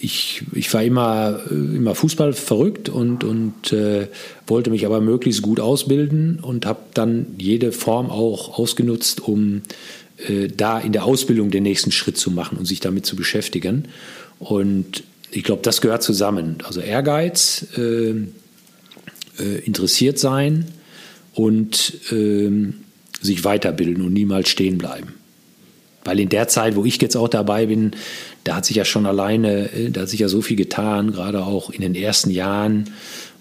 ich, 0.00 0.42
ich 0.52 0.72
war 0.74 0.82
immer, 0.82 1.40
immer 1.50 1.94
Fußball 1.94 2.32
verrückt 2.32 2.88
und, 2.88 3.24
und 3.24 3.72
äh, 3.72 4.08
wollte 4.46 4.70
mich 4.70 4.86
aber 4.86 5.00
möglichst 5.00 5.42
gut 5.42 5.60
ausbilden 5.60 6.40
und 6.40 6.66
habe 6.66 6.80
dann 6.94 7.26
jede 7.38 7.72
Form 7.72 8.10
auch 8.10 8.58
ausgenutzt, 8.58 9.20
um 9.20 9.62
äh, 10.26 10.48
da 10.48 10.78
in 10.78 10.92
der 10.92 11.04
Ausbildung 11.04 11.50
den 11.50 11.62
nächsten 11.62 11.92
Schritt 11.92 12.16
zu 12.16 12.30
machen 12.30 12.58
und 12.58 12.66
sich 12.66 12.80
damit 12.80 13.06
zu 13.06 13.16
beschäftigen. 13.16 13.88
Und 14.38 15.04
ich 15.30 15.44
glaube, 15.44 15.62
das 15.62 15.80
gehört 15.80 16.02
zusammen. 16.02 16.58
Also 16.64 16.80
Ehrgeiz, 16.80 17.66
äh, 17.76 18.10
äh, 19.38 19.58
interessiert 19.64 20.18
sein 20.18 20.66
und 21.34 21.94
ähm, 22.10 22.74
sich 23.20 23.44
weiterbilden 23.44 24.04
und 24.04 24.12
niemals 24.12 24.48
stehen 24.48 24.78
bleiben. 24.78 25.14
Weil 26.04 26.20
in 26.20 26.28
der 26.28 26.48
Zeit, 26.48 26.76
wo 26.76 26.84
ich 26.84 27.00
jetzt 27.02 27.16
auch 27.16 27.28
dabei 27.28 27.66
bin, 27.66 27.92
da 28.44 28.56
hat 28.56 28.64
sich 28.64 28.76
ja 28.76 28.84
schon 28.84 29.06
alleine, 29.06 29.72
äh, 29.72 29.90
da 29.90 30.02
hat 30.02 30.08
sich 30.08 30.20
ja 30.20 30.28
so 30.28 30.42
viel 30.42 30.56
getan, 30.56 31.12
gerade 31.12 31.44
auch 31.44 31.70
in 31.70 31.82
den 31.82 31.94
ersten 31.94 32.30
Jahren, 32.30 32.90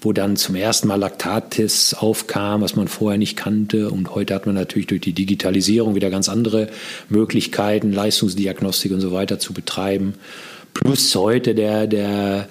wo 0.02 0.13
dann 0.13 0.36
zum 0.36 0.56
ersten 0.56 0.88
Mal 0.88 0.96
Laktattests 0.96 1.96
aufkam, 1.96 2.62
was 2.62 2.76
man 2.76 2.88
vorher 2.88 3.17
nicht 3.17 3.36
kannte. 3.36 3.89
Und 3.89 4.13
heute 4.13 4.36
hat 4.36 4.46
man 4.46 4.56
natürlich 4.56 4.88
durch 4.88 5.02
die 5.02 5.13
Digitalisierung 5.13 5.96
wieder 5.96 6.10
ganz 6.10 6.30
andere 6.30 6.70
Möglichkeiten, 7.10 7.91
Leistungsdiagnostik 7.91 8.91
und 8.91 9.02
so 9.02 9.12
weiter 9.12 9.39
zu 9.39 9.54
betreiben. 9.54 10.13
Plus 10.74 11.15
heute 11.15 11.56
der, 11.56 11.88
der, 11.88 12.48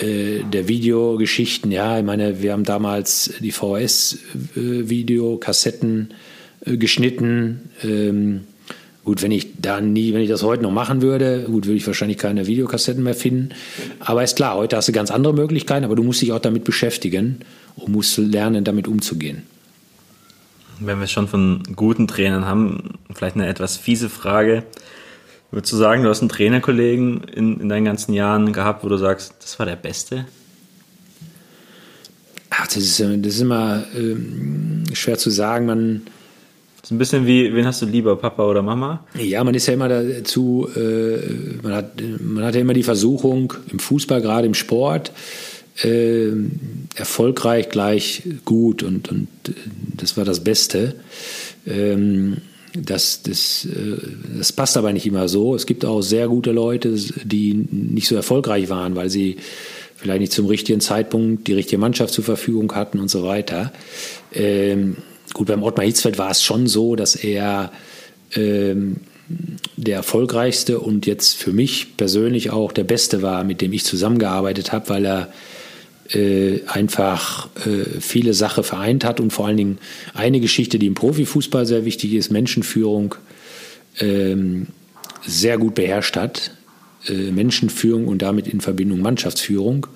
äh, 0.00 0.44
der 0.44 0.68
Videogeschichten. 0.68 1.72
Ja, 1.72 1.98
ich 1.98 2.04
meine, 2.04 2.42
wir 2.42 2.52
haben 2.52 2.64
damals 2.64 3.32
die 3.40 3.50
VHS-Videokassetten 3.50 6.14
äh, 6.64 6.76
geschnitten. 6.76 7.70
Ähm, 7.82 8.42
Gut, 9.08 9.22
wenn 9.22 9.32
ich 9.32 9.54
da 9.58 9.80
nie, 9.80 10.12
wenn 10.12 10.20
ich 10.20 10.28
das 10.28 10.42
heute 10.42 10.62
noch 10.62 10.70
machen 10.70 11.00
würde, 11.00 11.44
gut, 11.44 11.64
würde 11.64 11.78
ich 11.78 11.86
wahrscheinlich 11.86 12.18
keine 12.18 12.46
Videokassetten 12.46 13.02
mehr 13.02 13.14
finden. 13.14 13.54
Aber 14.00 14.22
ist 14.22 14.36
klar, 14.36 14.54
heute 14.54 14.76
hast 14.76 14.86
du 14.86 14.92
ganz 14.92 15.10
andere 15.10 15.32
Möglichkeiten, 15.32 15.86
aber 15.86 15.96
du 15.96 16.02
musst 16.02 16.20
dich 16.20 16.30
auch 16.30 16.40
damit 16.40 16.64
beschäftigen 16.64 17.40
und 17.76 17.90
musst 17.90 18.18
lernen, 18.18 18.64
damit 18.64 18.86
umzugehen. 18.86 19.44
Wenn 20.78 21.00
wir 21.00 21.06
schon 21.06 21.26
von 21.26 21.62
guten 21.74 22.06
Trainern 22.06 22.44
haben, 22.44 22.98
vielleicht 23.14 23.36
eine 23.36 23.46
etwas 23.46 23.78
fiese 23.78 24.10
Frage. 24.10 24.64
Würdest 25.52 25.72
du 25.72 25.78
sagen, 25.78 26.02
du 26.02 26.10
hast 26.10 26.20
einen 26.20 26.28
Trainerkollegen 26.28 27.22
in, 27.24 27.60
in 27.60 27.70
deinen 27.70 27.86
ganzen 27.86 28.12
Jahren 28.12 28.52
gehabt, 28.52 28.84
wo 28.84 28.90
du 28.90 28.98
sagst, 28.98 29.36
das 29.40 29.58
war 29.58 29.64
der 29.64 29.76
Beste? 29.76 30.26
Ach, 32.50 32.66
das 32.66 32.76
ist, 32.76 33.00
das 33.00 33.08
ist 33.08 33.40
immer 33.40 33.84
ähm, 33.96 34.84
schwer 34.92 35.16
zu 35.16 35.30
sagen. 35.30 35.64
Man, 35.64 36.02
ist 36.88 36.92
ein 36.92 36.96
bisschen 36.96 37.26
wie, 37.26 37.54
wen 37.54 37.66
hast 37.66 37.82
du 37.82 37.86
lieber, 37.86 38.16
Papa 38.16 38.46
oder 38.46 38.62
Mama? 38.62 39.04
Ja, 39.14 39.44
man 39.44 39.54
ist 39.54 39.66
ja 39.66 39.74
immer 39.74 39.90
dazu, 39.90 40.66
äh, 40.74 41.18
man, 41.62 41.74
hat, 41.74 42.00
man 42.18 42.44
hat 42.44 42.54
ja 42.54 42.62
immer 42.62 42.72
die 42.72 42.82
Versuchung, 42.82 43.52
im 43.70 43.78
Fußball, 43.78 44.22
gerade 44.22 44.46
im 44.46 44.54
Sport, 44.54 45.12
äh, 45.84 46.30
erfolgreich 46.94 47.68
gleich 47.68 48.22
gut 48.46 48.82
und, 48.82 49.10
und 49.10 49.28
äh, 49.48 49.52
das 49.98 50.16
war 50.16 50.24
das 50.24 50.42
Beste. 50.42 50.94
Ähm, 51.66 52.38
das, 52.72 53.20
das, 53.20 53.66
äh, 53.66 53.98
das 54.38 54.52
passt 54.52 54.78
aber 54.78 54.94
nicht 54.94 55.04
immer 55.04 55.28
so. 55.28 55.54
Es 55.54 55.66
gibt 55.66 55.84
auch 55.84 56.00
sehr 56.00 56.26
gute 56.26 56.52
Leute, 56.52 56.96
die 57.22 57.52
nicht 57.52 58.08
so 58.08 58.14
erfolgreich 58.14 58.70
waren, 58.70 58.96
weil 58.96 59.10
sie 59.10 59.36
vielleicht 59.94 60.20
nicht 60.20 60.32
zum 60.32 60.46
richtigen 60.46 60.80
Zeitpunkt 60.80 61.48
die 61.48 61.52
richtige 61.52 61.76
Mannschaft 61.76 62.14
zur 62.14 62.24
Verfügung 62.24 62.74
hatten 62.74 62.98
und 62.98 63.10
so 63.10 63.24
weiter. 63.24 63.74
Ähm, 64.32 64.96
Gut, 65.32 65.48
beim 65.48 65.62
Ottmar 65.62 65.86
Hitzfeld 65.86 66.18
war 66.18 66.30
es 66.30 66.42
schon 66.42 66.66
so, 66.66 66.96
dass 66.96 67.14
er 67.16 67.72
ähm, 68.34 68.96
der 69.76 69.96
erfolgreichste 69.96 70.80
und 70.80 71.06
jetzt 71.06 71.36
für 71.36 71.52
mich 71.52 71.96
persönlich 71.96 72.50
auch 72.50 72.72
der 72.72 72.84
beste 72.84 73.22
war, 73.22 73.44
mit 73.44 73.60
dem 73.60 73.72
ich 73.72 73.84
zusammengearbeitet 73.84 74.72
habe, 74.72 74.88
weil 74.88 75.06
er 75.06 75.32
äh, 76.14 76.60
einfach 76.66 77.48
äh, 77.66 78.00
viele 78.00 78.32
Sachen 78.32 78.64
vereint 78.64 79.04
hat 79.04 79.20
und 79.20 79.32
vor 79.32 79.46
allen 79.46 79.58
Dingen 79.58 79.78
eine 80.14 80.40
Geschichte, 80.40 80.78
die 80.78 80.86
im 80.86 80.94
Profifußball 80.94 81.66
sehr 81.66 81.84
wichtig 81.84 82.14
ist, 82.14 82.30
Menschenführung, 82.30 83.14
ähm, 84.00 84.68
sehr 85.26 85.58
gut 85.58 85.74
beherrscht 85.74 86.16
hat. 86.16 86.52
Äh, 87.06 87.30
Menschenführung 87.30 88.08
und 88.08 88.22
damit 88.22 88.48
in 88.48 88.60
Verbindung 88.60 89.00
Mannschaftsführung 89.00 89.86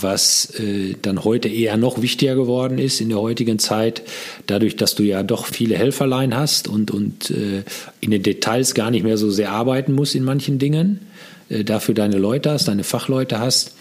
was 0.00 0.54
äh, 0.58 0.94
dann 1.00 1.24
heute 1.24 1.48
eher 1.48 1.76
noch 1.76 2.02
wichtiger 2.02 2.34
geworden 2.34 2.78
ist 2.78 3.00
in 3.00 3.08
der 3.08 3.20
heutigen 3.20 3.58
Zeit, 3.58 4.02
dadurch, 4.46 4.76
dass 4.76 4.94
du 4.94 5.02
ja 5.02 5.22
doch 5.22 5.46
viele 5.46 5.76
Helferlein 5.76 6.36
hast 6.36 6.68
und, 6.68 6.90
und 6.90 7.30
äh, 7.30 7.64
in 8.00 8.10
den 8.10 8.22
Details 8.22 8.74
gar 8.74 8.90
nicht 8.90 9.04
mehr 9.04 9.16
so 9.16 9.30
sehr 9.30 9.52
arbeiten 9.52 9.92
musst 9.92 10.14
in 10.14 10.24
manchen 10.24 10.58
Dingen, 10.58 11.00
äh, 11.48 11.64
dafür 11.64 11.94
deine 11.94 12.18
Leute 12.18 12.50
hast, 12.50 12.68
deine 12.68 12.84
Fachleute 12.84 13.38
hast, 13.38 13.74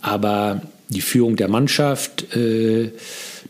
aber 0.00 0.62
die 0.88 1.00
Führung 1.00 1.36
der 1.36 1.48
Mannschaft 1.48 2.36
äh, 2.36 2.90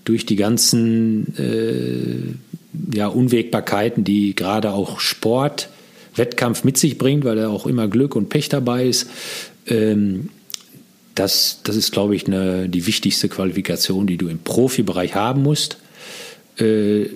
durch 0.04 0.26
die 0.26 0.36
ganzen 0.36 1.36
äh, 1.38 2.96
ja, 2.96 3.08
Unwägbarkeiten, 3.08 4.04
die 4.04 4.34
gerade 4.34 4.72
auch 4.72 5.00
Sport, 5.00 5.68
Wettkampf 6.14 6.64
mit 6.64 6.76
sich 6.76 6.98
bringt, 6.98 7.24
weil 7.24 7.36
da 7.36 7.48
auch 7.48 7.66
immer 7.66 7.88
Glück 7.88 8.16
und 8.16 8.28
Pech 8.28 8.48
dabei 8.48 8.86
ist, 8.86 9.08
ähm, 9.66 10.28
das, 11.14 11.61
das 11.64 11.77
ist, 11.77 11.92
glaube 11.92 12.16
ich, 12.16 12.27
eine, 12.27 12.68
die 12.68 12.87
wichtigste 12.87 13.29
Qualifikation, 13.29 14.07
die 14.07 14.16
du 14.16 14.29
im 14.29 14.38
Profibereich 14.38 15.14
haben 15.14 15.42
musst, 15.42 15.79
äh, 16.59 17.07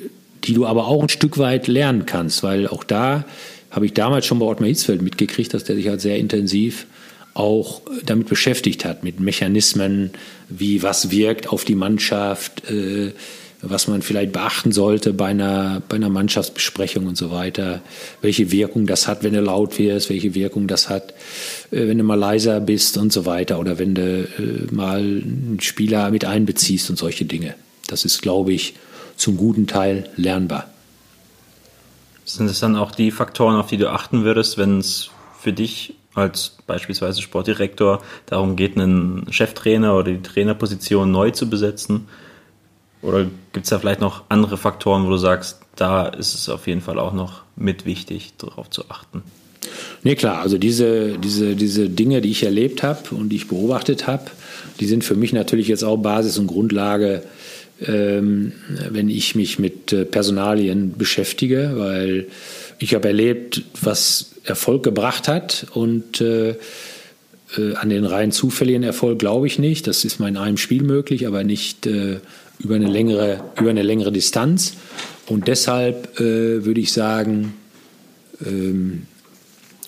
die 0.45 0.55
du 0.55 0.67
aber 0.67 0.87
auch 0.87 1.03
ein 1.03 1.09
Stück 1.09 1.39
weit 1.39 1.67
lernen 1.67 2.07
kannst, 2.07 2.43
weil 2.43 2.69
auch 2.69 2.85
da 2.85 3.25
habe 3.71 3.87
ich 3.87 3.95
damals 3.95 4.27
schon 4.27 4.39
bei 4.39 4.47
Ottmar 4.47 4.69
Hitzfeld 4.69 5.03
mitgekriegt, 5.03 5.53
dass 5.53 5.65
der 5.65 5.77
sich 5.77 5.89
halt 5.89 6.01
sehr 6.01 6.19
intensiv 6.19 6.87
auch 7.35 7.83
damit 8.07 8.29
beschäftigt 8.29 8.85
hat, 8.85 9.05
mit 9.05 9.21
Mechanismen, 9.21 10.11
wie 10.49 10.83
was 10.83 11.11
wirkt 11.11 11.49
auf 11.49 11.65
die 11.65 11.75
Mannschaft, 11.75 12.71
äh, 12.71 13.13
was 13.63 13.89
man 13.89 14.03
vielleicht 14.03 14.33
beachten 14.33 14.73
sollte 14.73 15.13
bei 15.13 15.27
einer, 15.27 15.83
bei 15.89 15.97
einer 15.97 16.09
Mannschaftsbesprechung 16.09 17.07
und 17.07 17.17
so 17.17 17.31
weiter, 17.31 17.81
welche 18.21 18.51
Wirkung 18.51 18.87
das 18.87 19.09
hat, 19.09 19.23
wenn 19.23 19.33
du 19.33 19.41
laut 19.41 19.79
wirst, 19.79 20.11
welche 20.11 20.35
Wirkung 20.35 20.67
das 20.69 20.89
hat, 20.89 21.11
äh, 21.71 21.89
wenn 21.89 21.99
du 21.99 22.05
mal 22.05 22.19
leiser 22.19 22.61
bist 22.61 22.99
und 22.99 23.13
so 23.13 23.27
weiter 23.27 23.59
oder 23.59 23.79
wenn 23.79 23.95
du 23.95 24.03
äh, 24.03 24.75
mal 24.75 24.99
einen 24.99 25.59
Spieler 25.61 26.11
mit 26.11 26.25
einbeziehst 26.25 26.91
und 26.91 26.97
solche 26.97 27.25
Dinge. 27.25 27.55
Das 27.89 28.05
ist, 28.05 28.23
glaube 28.23 28.53
ich, 28.53 28.75
zum 29.17 29.37
guten 29.37 29.67
Teil 29.67 30.11
lernbar. 30.17 30.69
Sind 32.25 32.51
es 32.51 32.61
dann 32.61 32.77
auch 32.77 32.91
die 32.91 33.11
Faktoren, 33.11 33.57
auf 33.57 33.69
die 33.69 33.77
du 33.77 33.91
achten 33.91 34.25
würdest, 34.25 34.59
wenn 34.59 34.79
es 34.79 35.11
für 35.41 35.53
dich 35.53 35.95
als 36.15 36.57
beispielsweise 36.67 37.23
Sportdirektor 37.23 38.03
darum 38.27 38.57
geht, 38.57 38.77
einen 38.77 39.27
Cheftrainer 39.31 39.95
oder 39.95 40.13
die 40.13 40.23
Trainerposition 40.23 41.11
neu 41.11 41.31
zu 41.31 41.49
besetzen? 41.49 42.09
Oder 43.07 43.27
gibt 43.53 43.65
es 43.65 43.71
da 43.71 43.79
vielleicht 43.79 44.01
noch 44.01 44.25
andere 44.29 44.57
Faktoren, 44.57 45.07
wo 45.07 45.11
du 45.11 45.17
sagst, 45.17 45.61
da 45.77 46.09
ist 46.09 46.35
es 46.35 46.49
auf 46.49 46.67
jeden 46.67 46.81
Fall 46.81 46.99
auch 46.99 47.13
noch 47.13 47.43
mit 47.55 47.87
wichtig, 47.87 48.33
darauf 48.39 48.69
zu 48.69 48.91
achten? 48.91 49.23
Nee, 50.03 50.17
klar, 50.17 50.41
also 50.41 50.59
diese, 50.59 51.19
diese, 51.19 51.55
diese 51.55 51.89
Dinge, 51.89 52.21
die 52.21 52.31
ich 52.31 52.43
erlebt 52.43 52.83
habe 52.83 53.15
und 53.15 53.29
die 53.29 53.37
ich 53.37 53.49
beobachtet 53.49 54.07
habe, 54.07 54.25
die 54.81 54.87
sind 54.87 55.05
für 55.05 55.15
mich 55.15 55.33
natürlich 55.33 55.69
jetzt 55.69 55.85
auch 55.85 55.97
Basis 55.97 56.39
und 56.39 56.49
Grundlage, 56.49 57.23
ähm, 57.87 58.53
wenn 58.91 59.09
ich 59.09 59.35
mich 59.35 59.59
mit 59.59 59.93
äh, 59.93 60.05
Personalien 60.05 60.95
beschäftige, 60.97 61.75
weil 61.77 62.27
ich 62.79 62.95
habe 62.95 63.09
erlebt, 63.09 63.63
was 63.81 64.33
Erfolg 64.45 64.83
gebracht 64.83 65.29
hat 65.29 65.67
und 65.75 66.21
äh, 66.21 66.57
äh, 67.57 67.75
an 67.75 67.91
den 67.91 68.05
rein 68.05 68.33
zufälligen 68.33 68.83
Erfolg 68.83 69.19
glaube 69.19 69.47
ich 69.47 69.59
nicht. 69.59 69.87
Das 69.87 70.05
ist 70.05 70.19
mal 70.19 70.29
in 70.29 70.37
einem 70.37 70.57
Spiel 70.57 70.83
möglich, 70.83 71.27
aber 71.27 71.45
nicht 71.45 71.87
äh, 71.87 72.19
über 72.59 72.75
eine 72.75 72.89
längere, 72.89 73.45
über 73.59 73.71
eine 73.71 73.83
längere 73.83 74.13
Distanz. 74.13 74.75
Und 75.27 75.49
deshalb 75.49 76.21
äh, 76.21 76.65
würde 76.65 76.81
ich 76.81 76.93
sagen, 76.93 77.55
ähm, 78.45 79.07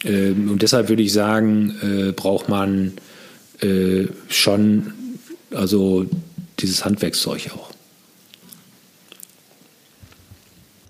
äh, 0.04 0.30
und 0.30 0.62
deshalb 0.62 0.88
würde 0.88 1.02
ich 1.02 1.12
sagen, 1.12 1.74
äh, 1.82 2.12
braucht 2.12 2.48
man 2.48 2.92
äh, 3.60 4.06
schon 4.28 4.92
also 5.52 6.06
dieses 6.58 6.84
Handwerkszeug 6.84 7.50
auch. 7.54 7.70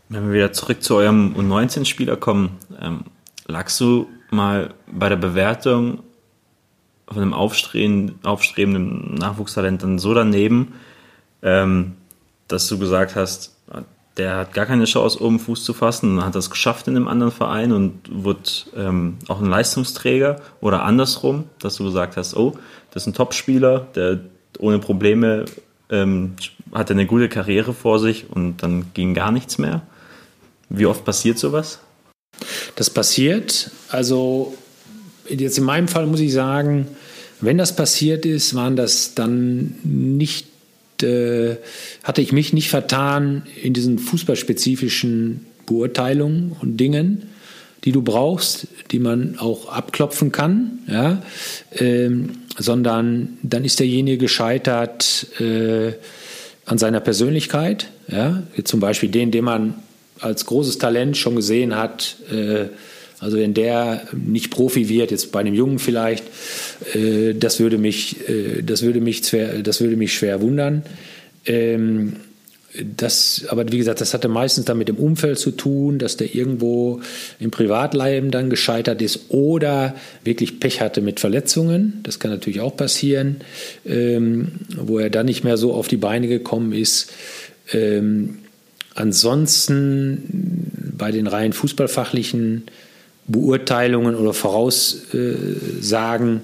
Wenn 0.08 0.26
wir 0.26 0.32
wieder 0.32 0.52
zurück 0.52 0.82
zu 0.82 0.96
eurem 0.96 1.34
U19-Spieler 1.36 2.16
kommen, 2.16 2.56
ähm, 2.80 3.04
lagst 3.46 3.78
du 3.80 4.08
mal 4.30 4.74
bei 4.90 5.08
der 5.08 5.16
Bewertung 5.16 6.00
von 7.06 7.22
einem 7.22 7.34
aufstrebenden 7.34 9.14
Nachwuchstalent 9.14 9.82
dann 9.82 9.98
so 9.98 10.14
daneben, 10.14 10.74
ähm, 11.42 11.94
dass 12.48 12.66
du 12.68 12.78
gesagt 12.78 13.14
hast, 13.14 13.54
der 14.18 14.36
hat 14.36 14.52
gar 14.52 14.66
keine 14.66 14.84
Chance, 14.84 15.22
oben 15.22 15.38
Fuß 15.38 15.64
zu 15.64 15.72
fassen, 15.72 16.22
hat 16.24 16.34
das 16.34 16.50
geschafft 16.50 16.88
in 16.88 16.96
einem 16.96 17.08
anderen 17.08 17.32
Verein 17.32 17.72
und 17.72 18.00
wurde 18.10 18.40
ähm, 18.76 19.18
auch 19.28 19.40
ein 19.40 19.46
Leistungsträger 19.46 20.40
oder 20.60 20.82
andersrum, 20.82 21.44
dass 21.60 21.76
du 21.76 21.84
gesagt 21.84 22.16
hast, 22.16 22.36
oh, 22.36 22.58
das 22.90 23.04
ist 23.04 23.06
ein 23.06 23.14
Topspieler, 23.14 23.86
der 23.94 24.20
ohne 24.58 24.80
Probleme 24.80 25.44
ähm, 25.90 26.34
hatte 26.72 26.94
eine 26.94 27.06
gute 27.06 27.28
Karriere 27.28 27.72
vor 27.72 28.00
sich 28.00 28.28
und 28.28 28.62
dann 28.62 28.86
ging 28.92 29.14
gar 29.14 29.30
nichts 29.30 29.56
mehr. 29.58 29.82
Wie 30.68 30.86
oft 30.86 31.04
passiert 31.04 31.38
sowas? 31.38 31.78
Das 32.74 32.90
passiert, 32.90 33.70
also 33.88 34.56
jetzt 35.28 35.58
in 35.58 35.64
meinem 35.64 35.88
Fall 35.88 36.06
muss 36.06 36.20
ich 36.20 36.32
sagen, 36.32 36.88
wenn 37.40 37.56
das 37.56 37.74
passiert 37.74 38.26
ist, 38.26 38.54
waren 38.54 38.74
das 38.74 39.14
dann 39.14 39.76
nicht 39.84 40.47
äh, 41.02 41.56
hatte 42.02 42.20
ich 42.20 42.32
mich 42.32 42.52
nicht 42.52 42.70
vertan 42.70 43.42
in 43.62 43.74
diesen 43.74 43.98
fußballspezifischen 43.98 45.46
Beurteilungen 45.66 46.56
und 46.60 46.76
Dingen, 46.78 47.28
die 47.84 47.92
du 47.92 48.02
brauchst, 48.02 48.66
die 48.90 48.98
man 48.98 49.38
auch 49.38 49.68
abklopfen 49.68 50.32
kann, 50.32 50.80
ja, 50.88 51.22
ähm, 51.76 52.38
sondern 52.58 53.38
dann 53.42 53.64
ist 53.64 53.78
derjenige 53.78 54.18
gescheitert, 54.18 55.26
äh, 55.40 55.92
an 56.68 56.78
seiner 56.78 57.00
Persönlichkeit. 57.00 57.88
Ja? 58.08 58.42
Zum 58.64 58.80
Beispiel 58.80 59.08
den, 59.08 59.30
den 59.30 59.44
man 59.44 59.74
als 60.20 60.46
großes 60.46 60.78
Talent 60.78 61.16
schon 61.16 61.36
gesehen 61.36 61.76
hat. 61.76 62.16
Äh, 62.30 62.66
also 63.20 63.36
wenn 63.36 63.54
der 63.54 64.02
nicht 64.12 64.50
Profi 64.50 64.88
wird, 64.88 65.10
jetzt 65.10 65.32
bei 65.32 65.40
einem 65.40 65.54
Jungen 65.54 65.78
vielleicht, 65.78 66.24
äh, 66.94 67.34
das 67.34 67.58
würde 67.58 67.78
mich, 67.78 68.28
äh, 68.28 68.62
das 68.62 68.82
würde 68.82 69.00
mich, 69.00 69.22
das 69.22 69.80
würde 69.80 69.96
mich 69.96 70.14
schwer 70.14 70.40
wundern. 70.40 70.82
Ähm, 71.46 72.14
das, 72.96 73.46
aber 73.48 73.70
wie 73.72 73.78
gesagt, 73.78 74.00
das 74.00 74.14
hatte 74.14 74.28
meistens 74.28 74.66
dann 74.66 74.78
mit 74.78 74.88
dem 74.88 74.96
Umfeld 74.96 75.38
zu 75.38 75.50
tun, 75.50 75.98
dass 75.98 76.16
der 76.16 76.34
irgendwo 76.34 77.00
im 77.40 77.50
Privatleben 77.50 78.30
dann 78.30 78.50
gescheitert 78.50 79.00
ist 79.00 79.30
oder 79.30 79.96
wirklich 80.22 80.60
Pech 80.60 80.80
hatte 80.80 81.00
mit 81.00 81.18
Verletzungen. 81.18 82.00
Das 82.02 82.18
kann 82.20 82.30
natürlich 82.30 82.60
auch 82.60 82.76
passieren, 82.76 83.38
ähm, 83.86 84.52
wo 84.76 84.98
er 84.98 85.10
dann 85.10 85.26
nicht 85.26 85.44
mehr 85.44 85.56
so 85.56 85.72
auf 85.72 85.88
die 85.88 85.96
Beine 85.96 86.28
gekommen 86.28 86.72
ist. 86.72 87.10
Ähm, 87.72 88.38
ansonsten 88.94 90.92
bei 90.96 91.10
den 91.10 91.26
rein 91.26 91.52
fußballfachlichen 91.52 92.64
Beurteilungen 93.28 94.16
oder 94.16 94.32
Voraussagen 94.32 96.42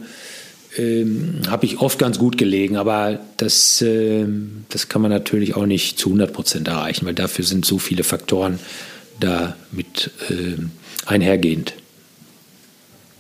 ähm, 0.77 1.41
habe 1.49 1.67
ich 1.67 1.81
oft 1.81 1.99
ganz 1.99 2.19
gut 2.19 2.39
gelegen, 2.39 2.77
aber 2.77 3.19
das, 3.37 3.83
äh, 3.83 4.27
das 4.69 4.89
kann 4.89 5.03
man 5.03 5.11
natürlich 5.11 5.57
auch 5.57 5.67
nicht 5.67 5.99
zu 5.99 6.11
100 6.11 6.33
Prozent 6.33 6.69
erreichen, 6.69 7.07
weil 7.07 7.15
dafür 7.15 7.45
sind 7.45 7.65
so 7.65 7.79
viele 7.79 8.05
Faktoren 8.05 8.59
da 9.21 9.57
mit 9.73 10.11
äh, 10.29 10.57
einhergehend. 11.07 11.75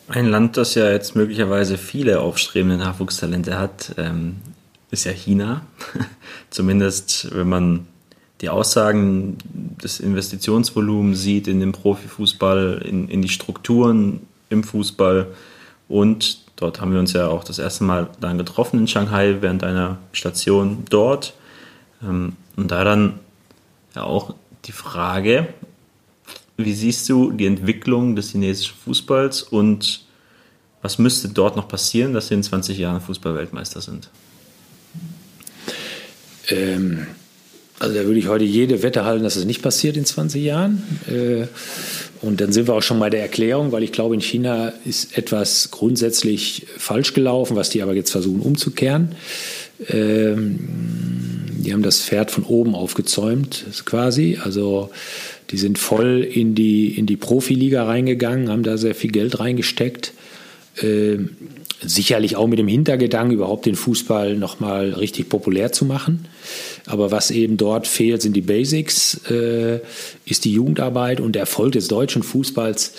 Ein 0.09 0.27
Land, 0.27 0.57
das 0.57 0.75
ja 0.75 0.91
jetzt 0.91 1.17
möglicherweise 1.17 1.79
viele 1.79 2.21
aufstrebende 2.21 2.77
Nachwuchstalente 2.77 3.59
hat, 3.59 3.95
ähm, 3.97 4.37
ist 4.91 5.05
ja 5.05 5.13
China. 5.13 5.67
Zumindest, 6.51 7.35
wenn 7.35 7.49
man 7.49 7.87
die 8.41 8.49
Aussagen 8.49 9.39
des 9.83 10.01
Investitionsvolumens 10.01 11.21
sieht 11.21 11.49
in 11.49 11.61
den 11.61 11.73
Profifußball, 11.73 12.83
in, 12.85 13.09
in 13.09 13.23
die 13.23 13.29
Strukturen 13.29 14.21
im 14.51 14.65
Fußball 14.65 15.29
und 15.89 16.45
Dort 16.57 16.81
haben 16.81 16.93
wir 16.93 17.01
uns 17.01 17.13
ja 17.13 17.29
auch 17.29 17.43
das 17.43 17.59
erste 17.59 17.85
Mal 17.85 18.09
dann 18.21 18.39
getroffen 18.39 18.81
in 18.81 18.89
Shanghai 18.89 19.39
während 19.41 19.65
einer 19.65 19.99
Station 20.13 20.85
dort. 20.89 21.35
Ähm, 22.03 22.37
und 22.57 22.71
da 22.71 22.85
dann 22.85 23.19
ja 23.95 24.05
auch 24.05 24.35
die 24.65 24.73
Frage, 24.73 25.49
wie 26.57 26.73
siehst 26.73 27.09
du 27.09 27.33
die 27.33 27.47
Entwicklung 27.47 28.15
des 28.15 28.31
chinesischen 28.31 28.77
Fußballs 28.85 29.43
und 29.43 30.05
was 30.81 30.99
müsste 30.99 31.29
dort 31.29 31.57
noch 31.57 31.67
passieren, 31.67 32.13
dass 32.13 32.29
sie 32.29 32.35
in 32.35 32.43
20 32.43 32.79
Jahren 32.79 33.01
Fußballweltmeister 33.01 33.81
sind? 33.81 34.11
Ähm, 36.49 37.07
also 37.81 37.95
da 37.95 38.05
würde 38.05 38.19
ich 38.19 38.29
heute 38.29 38.45
jede 38.45 38.83
Wette 38.83 39.05
halten, 39.05 39.25
dass 39.25 39.37
es 39.37 39.45
nicht 39.45 39.63
passiert 39.63 39.97
in 39.97 40.05
20 40.05 40.43
Jahren. 40.43 40.83
Äh, 41.09 41.47
und 42.25 42.41
dann 42.41 42.53
sind 42.53 42.69
wir 42.69 42.75
auch 42.75 42.83
schon 42.83 43.01
bei 43.01 43.11
der 43.11 43.21
Erklärung, 43.21 43.73
weil 43.73 43.83
ich 43.83 43.93
glaube, 43.93 44.15
in 44.15 44.21
China 44.21 44.73
ist 44.85 45.19
etwas 45.19 45.71
grundsätzlich 45.71 46.67
falsch 46.79 47.15
gelaufen, 47.15 47.57
was 47.57 47.71
die 47.71 47.83
aber 47.83 47.95
jetzt 47.95 48.11
versuchen 48.11 48.41
umzukehren. 48.41 49.17
Ähm, 49.89 50.59
die 51.59 51.73
haben 51.73 51.83
das 51.83 52.01
Pferd 52.01 52.31
von 52.31 52.45
oben 52.45 52.75
aufgezäumt, 52.75 53.65
quasi. 53.87 54.39
Also 54.43 54.91
die 55.51 55.57
sind 55.57 55.79
voll 55.79 56.23
in 56.23 56.55
die, 56.55 56.97
in 56.97 57.07
die 57.07 57.17
Profiliga 57.17 57.85
reingegangen, 57.85 58.51
haben 58.51 58.63
da 58.63 58.79
sehr 58.79 58.95
viel 58.95 59.11
Geld 59.11 59.41
reingesteckt. 59.41 60.13
Sicherlich 61.87 62.37
auch 62.37 62.47
mit 62.47 62.59
dem 62.59 62.69
Hintergedanken, 62.69 63.35
überhaupt 63.35 63.67
den 63.67 63.77
Fußball 63.77 64.37
nochmal 64.37 64.91
richtig 64.91 65.29
populär 65.29 65.73
zu 65.73 65.85
machen. 65.85 66.27
Aber 66.87 67.11
was 67.11 67.31
eben 67.31 67.57
dort 67.57 67.87
fehlt, 67.87 68.23
sind 68.23 68.35
die 68.35 68.41
Basics, 68.41 69.21
äh, 69.31 69.81
ist 70.25 70.45
die 70.45 70.53
Jugendarbeit 70.53 71.21
und 71.21 71.33
der 71.33 71.41
Erfolg 71.41 71.73
des 71.73 71.89
deutschen 71.89 72.23
Fußballs 72.23 72.93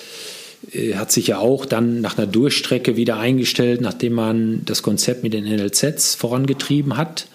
äh, 0.74 0.96
hat 0.96 1.12
sich 1.12 1.28
ja 1.28 1.40
auch 1.40 1.66
dann 1.66 2.02
nach 2.02 2.18
einer 2.18 2.28
Durchstrecke 2.28 2.96
wieder 2.96 3.18
eingestellt, 3.18 3.82
nachdem 3.82 4.14
man 4.14 4.62
das 4.66 4.82
Konzept 4.82 5.24
mit 5.24 5.34
den 5.34 5.46
NLZs 5.46 6.16
vorangetrieben 6.16 6.98
hat, 6.98 7.28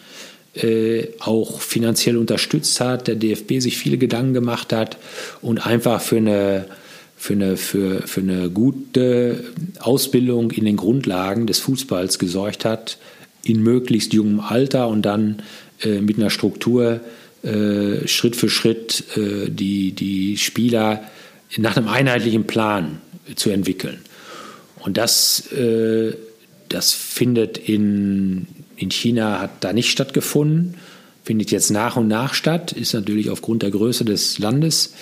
äh, 0.55 1.09
auch 1.21 1.61
finanziell 1.61 2.17
unterstützt 2.17 2.81
hat, 2.81 3.07
der 3.07 3.15
DFB 3.15 3.61
sich 3.61 3.79
viele 3.79 3.99
Gedanken 3.99 4.35
gemacht 4.35 4.73
hat 4.73 4.97
und 5.43 5.65
einfach 5.65 6.01
für 6.01 6.17
eine 6.17 6.67
für 7.21 7.35
eine, 7.35 7.59
für, 7.59 8.09
für 8.09 8.23
eine 8.23 8.49
gute 8.49 9.45
Ausbildung 9.79 10.51
in 10.53 10.65
den 10.65 10.79
Grundlagen 10.79 11.47
des 11.47 11.59
Fußballs 11.59 12.19
gesorgt 12.19 12.65
hat, 12.65 12.97
in 13.45 13.63
möglichst 13.63 14.15
jungem 14.15 14.41
Alter 14.41 14.89
und 14.89 15.03
dann 15.03 15.43
äh, 15.83 16.01
mit 16.01 16.17
einer 16.17 16.31
Struktur 16.31 17.01
äh, 17.43 18.09
Schritt 18.09 18.37
für 18.37 18.49
Schritt 18.49 19.05
äh, 19.19 19.51
die, 19.51 19.93
die 19.93 20.39
Spieler 20.39 21.05
nach 21.59 21.77
einem 21.77 21.89
einheitlichen 21.89 22.45
Plan 22.45 23.03
zu 23.37 23.51
entwickeln. 23.51 23.99
Und 24.79 24.97
das, 24.97 25.53
äh, 25.53 26.15
das 26.71 26.95
findet 26.95 27.59
in, 27.59 28.47
in 28.77 28.91
China, 28.91 29.41
hat 29.41 29.63
da 29.63 29.75
nicht 29.75 29.91
stattgefunden 29.91 30.77
findet 31.23 31.51
jetzt 31.51 31.71
nach 31.71 31.97
und 31.97 32.09
nach 32.09 32.35
statt, 32.35 32.73
ist 32.73 32.95
natürlich 32.95 33.31
aufgrund 33.31 33.63
der 33.63 33.71
Größe 33.71 34.05
des 34.05 34.39
Landes 34.39 34.95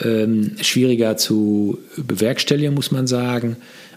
ähm, 0.00 0.52
schwieriger 0.60 1.16
zu 1.16 1.78
bewerkstelligen, 1.96 2.74
muss 2.74 2.90
man 2.90 3.06
sagen. 3.06 3.56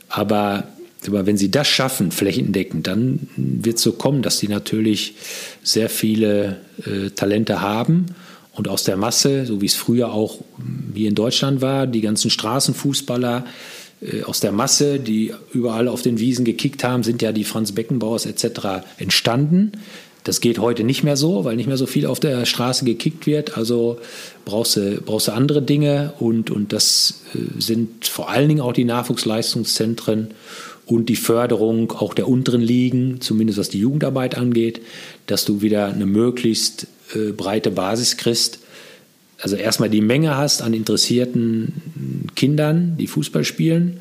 Aber, 0.10 0.68
wenn 1.06 1.38
sie 1.38 1.52
das 1.52 1.68
schaffen, 1.68 2.12
flächendeckend, 2.12 2.88
dann 2.88 3.28
wird 3.36 3.78
es 3.78 3.84
so 3.84 3.94
kommen, 3.94 4.22
dass 4.22 4.40
sie 4.40 4.48
natürlich 4.48 5.16
sehr 5.62 5.90
viele 5.90 6.58
äh, 6.86 7.10
Talente 7.10 7.62
haben 7.62 8.06
und 8.54 8.68
aus 8.68 8.84
der 8.84 8.98
Masse, 8.98 9.46
so 9.46 9.62
wie 9.62 9.66
es 9.66 9.76
früher 9.76 10.12
auch 10.12 10.40
hier 10.94 11.10
in 11.10 11.16
Deutschland 11.16 11.62
war, 11.62 11.88
die 11.88 12.02
ganzen 12.02 12.30
Straßenfußballer, 12.30 13.46
äh, 14.02 14.24
aus 14.24 14.40
der 14.40 14.52
Masse, 14.52 15.00
die 15.00 15.34
überall 15.54 15.88
auf 15.88 16.02
den 16.02 16.20
Wiesen 16.20 16.46
gekickt 16.46 16.84
haben, 16.84 17.04
sind 17.04 17.22
ja 17.22 17.32
die 17.32 17.44
Franz 17.44 17.72
Beckenbauers 17.72 18.26
etc. 18.26 18.86
entstanden. 18.98 19.74
Das 20.24 20.40
geht 20.40 20.60
heute 20.60 20.84
nicht 20.84 21.04
mehr 21.04 21.18
so, 21.18 21.44
weil 21.44 21.56
nicht 21.58 21.68
mehr 21.68 21.78
so 21.78 21.86
viel 21.86 22.06
auf 22.06 22.20
der 22.20 22.46
Straße 22.46 22.86
gekickt 22.86 23.26
wird. 23.28 23.58
Also 23.58 24.00
brauchst 24.46 24.78
du, 24.78 25.02
brauchst 25.06 25.28
du 25.28 25.34
andere 25.34 25.62
Dinge 25.62 26.14
und, 26.20 26.50
und 26.50 26.72
das 26.72 27.24
äh, 27.34 27.60
sind 27.62 28.08
vor 28.08 28.30
allen 28.30 28.48
Dingen 28.48 28.62
auch 28.62 28.74
die 28.74 28.86
Nachwuchsleistungszentren 28.86 30.34
und 30.86 31.10
die 31.10 31.16
Förderung 31.16 31.92
auch 31.92 32.14
der 32.14 32.28
unteren 32.28 32.62
Ligen, 32.62 33.22
zumindest 33.22 33.60
was 33.60 33.70
die 33.70 33.80
Jugendarbeit 33.80 34.36
angeht, 34.36 34.82
dass 35.28 35.46
du 35.46 35.62
wieder 35.62 35.88
eine 35.88 36.06
möglichst 36.06 36.88
äh, 37.16 37.32
breite 37.32 37.72
Basis 37.72 38.18
kriegst. 38.18 38.60
Also 39.40 39.58
erstmal 39.58 39.90
die 39.90 40.02
Menge 40.02 40.38
hast 40.38 40.62
an 40.62 40.74
interessierten 40.74 42.32
Kindern, 42.36 42.96
die 42.98 43.08
Fußball 43.08 43.44
spielen, 43.44 44.00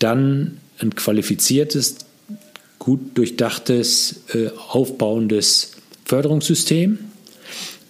dann 0.00 0.58
ein 0.80 0.94
qualifiziertes 0.94 1.98
gut 2.84 3.16
durchdachtes, 3.16 4.24
äh, 4.34 4.50
aufbauendes 4.68 5.72
Förderungssystem, 6.04 6.98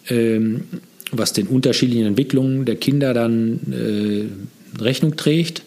ähm, 0.09 0.65
was 1.11 1.33
den 1.33 1.49
unterschiedlichen 1.49 2.07
Entwicklungen 2.07 2.65
der 2.65 2.77
Kinder 2.77 3.13
dann 3.13 3.61
äh, 3.73 4.81
Rechnung 4.81 5.17
trägt. 5.17 5.63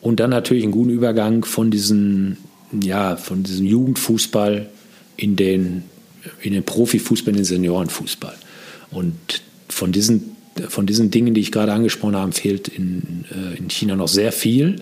Und 0.00 0.18
dann 0.18 0.30
natürlich 0.30 0.64
einen 0.64 0.72
guten 0.72 0.90
Übergang 0.90 1.44
von, 1.44 1.70
diesen, 1.70 2.38
ja, 2.82 3.16
von 3.16 3.42
diesem 3.42 3.66
Jugendfußball 3.66 4.68
in 5.16 5.36
den, 5.36 5.84
in 6.40 6.52
den 6.52 6.64
Profifußball, 6.64 7.32
in 7.32 7.36
den 7.36 7.44
Seniorenfußball. 7.44 8.34
Und 8.90 9.14
von 9.68 9.92
diesen, 9.92 10.36
von 10.68 10.86
diesen 10.86 11.10
Dingen, 11.10 11.34
die 11.34 11.40
ich 11.42 11.52
gerade 11.52 11.72
angesprochen 11.72 12.16
habe, 12.16 12.32
fehlt 12.32 12.66
in, 12.66 13.26
äh, 13.30 13.58
in 13.58 13.68
China 13.68 13.94
noch 13.94 14.08
sehr 14.08 14.32
viel. 14.32 14.76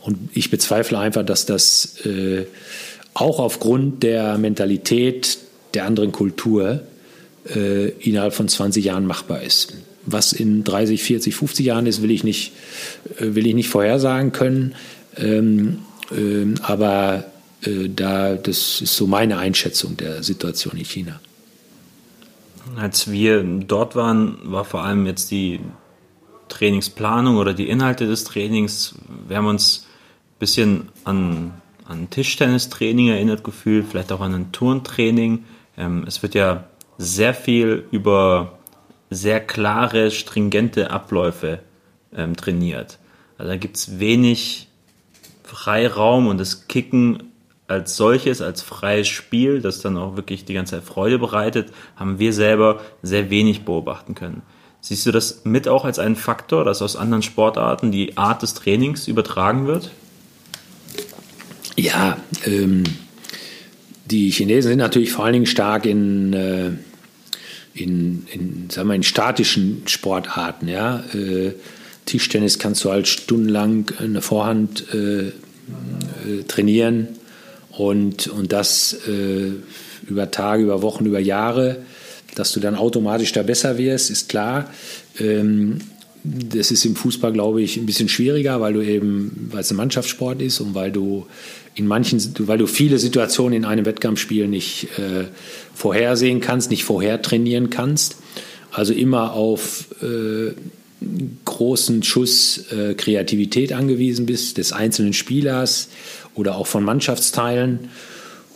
Und 0.00 0.18
ich 0.34 0.50
bezweifle 0.50 0.98
einfach, 0.98 1.24
dass 1.24 1.46
das 1.46 1.96
äh, 2.04 2.44
auch 3.14 3.38
aufgrund 3.38 4.02
der 4.02 4.38
Mentalität 4.38 5.38
der 5.74 5.86
anderen 5.86 6.12
Kultur 6.12 6.82
äh, 7.48 7.88
innerhalb 7.90 8.34
von 8.34 8.48
20 8.48 8.84
Jahren 8.84 9.06
machbar 9.06 9.42
ist. 9.42 9.74
Was 10.06 10.32
in 10.32 10.64
30, 10.64 11.02
40, 11.02 11.34
50 11.34 11.66
Jahren 11.66 11.86
ist, 11.86 12.02
will 12.02 12.10
ich 12.10 12.24
nicht, 12.24 12.52
äh, 13.18 13.34
will 13.34 13.46
ich 13.46 13.54
nicht 13.54 13.68
vorhersagen 13.68 14.32
können. 14.32 14.74
Ähm, 15.16 15.78
ähm, 16.14 16.56
aber 16.62 17.24
äh, 17.62 17.88
da, 17.88 18.34
das 18.34 18.80
ist 18.80 18.96
so 18.96 19.06
meine 19.06 19.38
Einschätzung 19.38 19.96
der 19.96 20.22
Situation 20.22 20.76
in 20.76 20.84
China. 20.84 21.20
Als 22.76 23.10
wir 23.10 23.42
dort 23.42 23.94
waren, 23.94 24.38
war 24.42 24.64
vor 24.64 24.82
allem 24.82 25.06
jetzt 25.06 25.30
die 25.30 25.60
Trainingsplanung 26.48 27.36
oder 27.36 27.54
die 27.54 27.68
Inhalte 27.68 28.06
des 28.06 28.24
Trainings. 28.24 28.94
Wir 29.28 29.36
haben 29.36 29.46
uns 29.46 29.86
ein 29.86 30.38
bisschen 30.38 30.88
an 31.04 31.52
an 31.86 32.10
Tischtennistraining 32.10 33.08
erinnert 33.08 33.44
gefühlt, 33.44 33.86
vielleicht 33.90 34.12
auch 34.12 34.20
an 34.20 34.34
ein 34.34 34.52
Turntraining. 34.52 35.44
Ähm, 35.76 36.04
es 36.06 36.22
wird 36.22 36.34
ja 36.34 36.64
sehr 36.98 37.34
viel 37.34 37.86
über 37.90 38.58
sehr 39.10 39.40
klare, 39.40 40.10
stringente 40.10 40.90
Abläufe 40.90 41.60
ähm, 42.14 42.36
trainiert. 42.36 42.98
Also 43.38 43.50
da 43.50 43.56
gibt 43.56 43.76
es 43.76 43.98
wenig 43.98 44.68
Freiraum 45.42 46.26
und 46.26 46.38
das 46.38 46.68
Kicken 46.68 47.34
als 47.66 47.96
solches, 47.96 48.40
als 48.42 48.62
freies 48.62 49.08
Spiel, 49.08 49.60
das 49.60 49.80
dann 49.80 49.96
auch 49.96 50.16
wirklich 50.16 50.44
die 50.44 50.54
ganze 50.54 50.76
Zeit 50.76 50.84
Freude 50.84 51.18
bereitet, 51.18 51.72
haben 51.96 52.18
wir 52.18 52.32
selber 52.32 52.80
sehr 53.02 53.30
wenig 53.30 53.64
beobachten 53.64 54.14
können. 54.14 54.42
Siehst 54.80 55.06
du 55.06 55.12
das 55.12 55.44
mit 55.44 55.66
auch 55.66 55.86
als 55.86 55.98
einen 55.98 56.16
Faktor, 56.16 56.64
dass 56.64 56.82
aus 56.82 56.96
anderen 56.96 57.22
Sportarten 57.22 57.90
die 57.90 58.18
Art 58.18 58.42
des 58.42 58.52
Trainings 58.52 59.08
übertragen 59.08 59.66
wird? 59.66 59.90
Ja, 61.76 62.18
ähm, 62.46 62.84
die 64.06 64.30
Chinesen 64.30 64.70
sind 64.70 64.78
natürlich 64.78 65.12
vor 65.12 65.24
allen 65.24 65.32
Dingen 65.32 65.46
stark 65.46 65.86
in, 65.86 66.32
äh, 66.32 66.70
in, 67.74 68.26
in, 68.32 68.70
sagen 68.70 68.88
wir, 68.88 68.94
in 68.94 69.02
statischen 69.02 69.82
Sportarten. 69.86 70.68
Ja? 70.68 71.02
Äh, 71.14 71.52
Tischtennis 72.06 72.58
kannst 72.58 72.84
du 72.84 72.90
halt 72.90 73.08
stundenlang 73.08 73.90
eine 73.98 74.20
Vorhand 74.20 74.92
äh, 74.92 75.28
äh 75.28 75.32
trainieren 76.46 77.08
und, 77.70 78.28
und 78.28 78.52
das 78.52 78.92
äh, 79.08 79.52
über 80.06 80.30
Tage, 80.30 80.62
über 80.62 80.82
Wochen, 80.82 81.06
über 81.06 81.20
Jahre. 81.20 81.78
Dass 82.34 82.52
du 82.52 82.60
dann 82.60 82.74
automatisch 82.74 83.32
da 83.32 83.42
besser 83.42 83.78
wirst, 83.78 84.10
ist 84.10 84.28
klar. 84.28 84.70
Ähm, 85.18 85.78
das 86.24 86.70
ist 86.70 86.86
im 86.86 86.96
Fußball, 86.96 87.32
glaube 87.32 87.60
ich, 87.60 87.76
ein 87.76 87.84
bisschen 87.84 88.08
schwieriger, 88.08 88.60
weil 88.60 88.72
du 88.72 88.80
eben, 88.80 89.48
weil 89.52 89.60
es 89.60 89.70
ein 89.70 89.76
Mannschaftssport 89.76 90.40
ist 90.40 90.60
und 90.60 90.74
weil 90.74 90.90
du 90.90 91.26
in 91.74 91.86
manchen, 91.86 92.20
weil 92.38 92.56
du 92.56 92.66
viele 92.66 92.98
Situationen 92.98 93.54
in 93.58 93.64
einem 93.66 93.84
Wettkampfspiel 93.84 94.48
nicht 94.48 94.84
äh, 94.98 95.24
vorhersehen 95.74 96.40
kannst, 96.40 96.70
nicht 96.70 96.84
vorher 96.84 97.20
trainieren 97.20 97.68
kannst. 97.68 98.16
Also 98.72 98.94
immer 98.94 99.34
auf 99.34 99.86
äh, 100.02 100.52
großen 101.44 102.02
Schuss 102.02 102.72
äh, 102.72 102.94
Kreativität 102.94 103.74
angewiesen 103.74 104.24
bist, 104.24 104.56
des 104.56 104.72
einzelnen 104.72 105.12
Spielers 105.12 105.90
oder 106.34 106.56
auch 106.56 106.66
von 106.66 106.84
Mannschaftsteilen. 106.84 107.90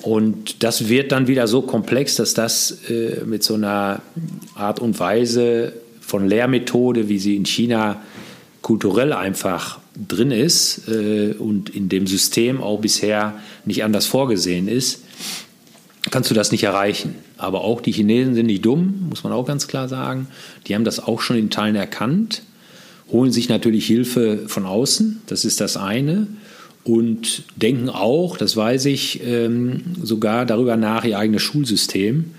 Und 0.00 0.62
das 0.62 0.88
wird 0.88 1.12
dann 1.12 1.26
wieder 1.26 1.48
so 1.48 1.60
komplex, 1.60 2.16
dass 2.16 2.32
das 2.32 2.78
äh, 2.88 3.24
mit 3.26 3.42
so 3.42 3.54
einer 3.54 4.00
Art 4.54 4.80
und 4.80 4.98
Weise 4.98 5.74
von 6.08 6.26
Lehrmethode, 6.26 7.10
wie 7.10 7.18
sie 7.18 7.36
in 7.36 7.44
China 7.44 8.00
kulturell 8.62 9.12
einfach 9.12 9.78
drin 10.08 10.30
ist 10.30 10.88
äh, 10.88 11.34
und 11.38 11.68
in 11.68 11.90
dem 11.90 12.06
System 12.06 12.62
auch 12.62 12.80
bisher 12.80 13.34
nicht 13.66 13.84
anders 13.84 14.06
vorgesehen 14.06 14.68
ist, 14.68 15.04
kannst 16.10 16.30
du 16.30 16.34
das 16.34 16.50
nicht 16.50 16.62
erreichen. 16.62 17.14
Aber 17.36 17.60
auch 17.60 17.82
die 17.82 17.92
Chinesen 17.92 18.34
sind 18.34 18.46
nicht 18.46 18.64
dumm, 18.64 19.06
muss 19.10 19.22
man 19.22 19.34
auch 19.34 19.44
ganz 19.44 19.68
klar 19.68 19.86
sagen. 19.86 20.28
Die 20.66 20.74
haben 20.74 20.84
das 20.84 20.98
auch 20.98 21.20
schon 21.20 21.36
in 21.36 21.50
Teilen 21.50 21.76
erkannt, 21.76 22.42
holen 23.12 23.30
sich 23.30 23.50
natürlich 23.50 23.86
Hilfe 23.86 24.48
von 24.48 24.64
außen, 24.64 25.20
das 25.26 25.44
ist 25.44 25.60
das 25.60 25.76
eine, 25.76 26.26
und 26.84 27.42
denken 27.56 27.90
auch, 27.90 28.38
das 28.38 28.56
weiß 28.56 28.86
ich, 28.86 29.20
ähm, 29.26 29.82
sogar 30.02 30.46
darüber 30.46 30.78
nach, 30.78 31.04
ihr 31.04 31.18
eigenes 31.18 31.42
Schulsystem 31.42 32.30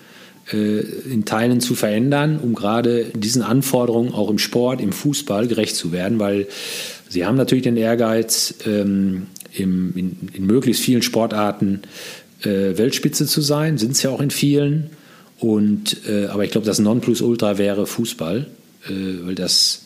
in 0.52 1.26
Teilen 1.26 1.62
zu 1.62 1.76
verändern, 1.76 2.40
um 2.40 2.56
gerade 2.56 3.06
diesen 3.16 3.42
Anforderungen 3.42 4.14
auch 4.14 4.30
im 4.30 4.40
Sport, 4.40 4.82
im 4.82 4.92
Fußball 4.92 5.48
gerecht 5.48 5.76
zu 5.76 5.92
werden, 5.92 6.20
weil 6.20 6.48
sie 7.08 7.26
haben 7.26 7.36
natürlich 7.36 7.64
den 7.64 7.78
Ehrgeiz, 7.78 8.56
ähm, 8.66 9.28
im, 9.54 9.96
in, 9.96 10.30
in, 10.34 10.46
möglichst 10.46 10.84
vielen 10.84 11.02
Sportarten 11.02 11.82
äh, 12.42 12.78
Weltspitze 12.78 13.26
zu 13.26 13.42
sein, 13.42 13.78
sind 13.78 13.92
es 13.92 14.04
ja 14.04 14.10
auch 14.10 14.22
in 14.22 14.32
vielen. 14.32 14.92
Und, 15.40 15.98
äh, 16.08 16.26
aber 16.28 16.44
ich 16.44 16.52
glaube, 16.52 16.68
das 16.68 16.80
Nonplusultra 16.80 17.58
wäre 17.58 17.88
Fußball, 17.88 18.48
äh, 18.88 18.92
weil 19.26 19.36
das 19.36 19.86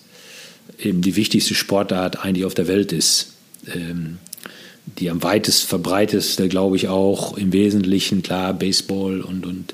eben 0.79 1.01
die 1.01 1.15
wichtigste 1.15 1.53
Sportart 1.53 2.23
eigentlich 2.23 2.45
auf 2.45 2.53
der 2.53 2.67
Welt 2.67 2.91
ist. 2.91 3.33
Ähm, 3.73 4.17
die 4.85 5.09
am 5.09 5.23
weitest 5.23 5.63
verbreiteste, 5.63 6.49
glaube 6.49 6.75
ich, 6.75 6.89
auch 6.89 7.37
im 7.37 7.53
Wesentlichen, 7.53 8.21
klar, 8.21 8.53
Baseball 8.53 9.21
und, 9.21 9.45
und 9.45 9.73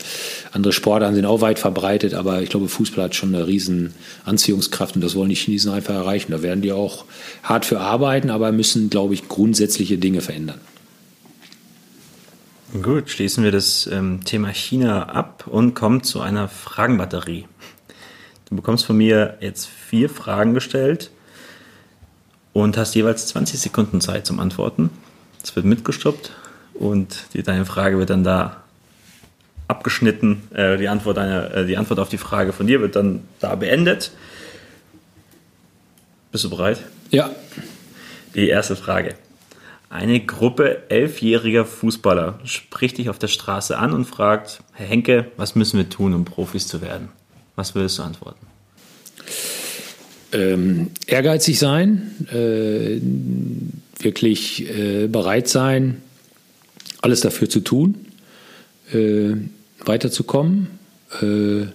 andere 0.52 0.72
Sportarten 0.72 1.16
sind 1.16 1.26
auch 1.26 1.42
weit 1.42 1.58
verbreitet, 1.58 2.14
aber 2.14 2.42
ich 2.42 2.50
glaube, 2.50 2.70
Fußball 2.70 3.06
hat 3.06 3.16
schon 3.16 3.34
eine 3.34 3.48
riesen 3.48 3.94
Anziehungskraft 4.26 4.96
und 4.96 5.04
das 5.04 5.16
wollen 5.16 5.30
die 5.30 5.36
Chinesen 5.36 5.72
einfach 5.72 5.96
erreichen. 5.96 6.32
Da 6.32 6.44
werden 6.44 6.62
die 6.62 6.72
auch 6.72 7.06
hart 7.44 7.66
für 7.66 7.80
arbeiten, 7.80 8.30
aber 8.30 8.52
müssen, 8.52 8.90
glaube 8.90 9.16
ich, 9.16 9.28
grundsätzliche 9.28 9.98
Dinge 9.98 10.22
verändern. 10.22 10.62
Gut, 12.84 13.10
schließen 13.10 13.44
wir 13.44 13.52
das 13.52 13.90
ähm, 13.92 14.24
Thema 14.26 14.50
China 14.50 15.10
ab 15.10 15.46
und 15.48 15.74
kommen 15.74 16.04
zu 16.04 16.22
einer 16.22 16.48
Fragenbatterie. 16.48 17.46
Du 18.48 18.56
bekommst 18.56 18.86
von 18.86 18.96
mir 18.96 19.38
jetzt 19.42 19.68
vier 19.68 20.08
Fragen 20.08 20.54
gestellt 20.54 21.10
und 22.54 22.78
hast 22.78 22.96
jeweils 22.96 23.28
20 23.28 23.60
Sekunden 23.60 24.02
Zeit 24.02 24.26
zum 24.26 24.40
Antworten. 24.40 24.90
Es 25.44 25.56
wird 25.56 25.66
mitgestoppt 25.66 26.32
und 26.74 27.26
die, 27.34 27.44
deine 27.44 27.66
Frage 27.66 27.98
wird 27.98 28.10
dann 28.10 28.24
da 28.24 28.64
abgeschnitten. 29.68 30.42
Äh, 30.54 30.78
die, 30.78 30.90
Antwort 30.90 31.18
deiner, 31.18 31.54
äh, 31.54 31.66
die 31.66 31.78
Antwort 31.78 32.00
auf 32.00 32.10
die 32.10 32.18
Frage 32.18 32.54
von 32.54 32.68
dir 32.68 32.82
wird 32.82 32.96
dann 32.96 33.24
da 33.40 33.56
beendet. 33.56 34.12
Bist 36.32 36.44
du 36.44 36.50
bereit? 36.50 36.80
Ja. 37.12 37.30
Die 38.36 38.50
erste 38.50 38.76
Frage. 38.76 39.16
Eine 39.90 40.20
Gruppe 40.20 40.90
elfjähriger 40.90 41.66
Fußballer 41.66 42.40
spricht 42.44 43.00
dich 43.00 43.10
auf 43.10 43.18
der 43.18 43.28
Straße 43.28 43.78
an 43.78 43.94
und 43.94 44.06
fragt, 44.06 44.62
Herr 44.74 44.86
Henke, 44.86 45.32
was 45.36 45.56
müssen 45.56 45.78
wir 45.78 45.90
tun, 45.90 46.14
um 46.14 46.26
Profis 46.26 46.68
zu 46.68 46.82
werden? 46.82 47.10
Was 47.56 47.74
würdest 47.74 47.98
du 47.98 48.04
antworten? 48.04 48.46
Ähm, 50.32 50.92
ehrgeizig 51.08 51.60
sein, 51.60 52.12
äh, 52.32 53.00
wirklich 54.04 54.70
äh, 54.70 55.08
bereit 55.08 55.48
sein, 55.48 56.02
alles 57.02 57.22
dafür 57.22 57.50
zu 57.50 57.62
tun, 57.62 57.96
äh, 58.94 59.32
weiterzukommen, 59.86 60.68
äh, 61.22 61.66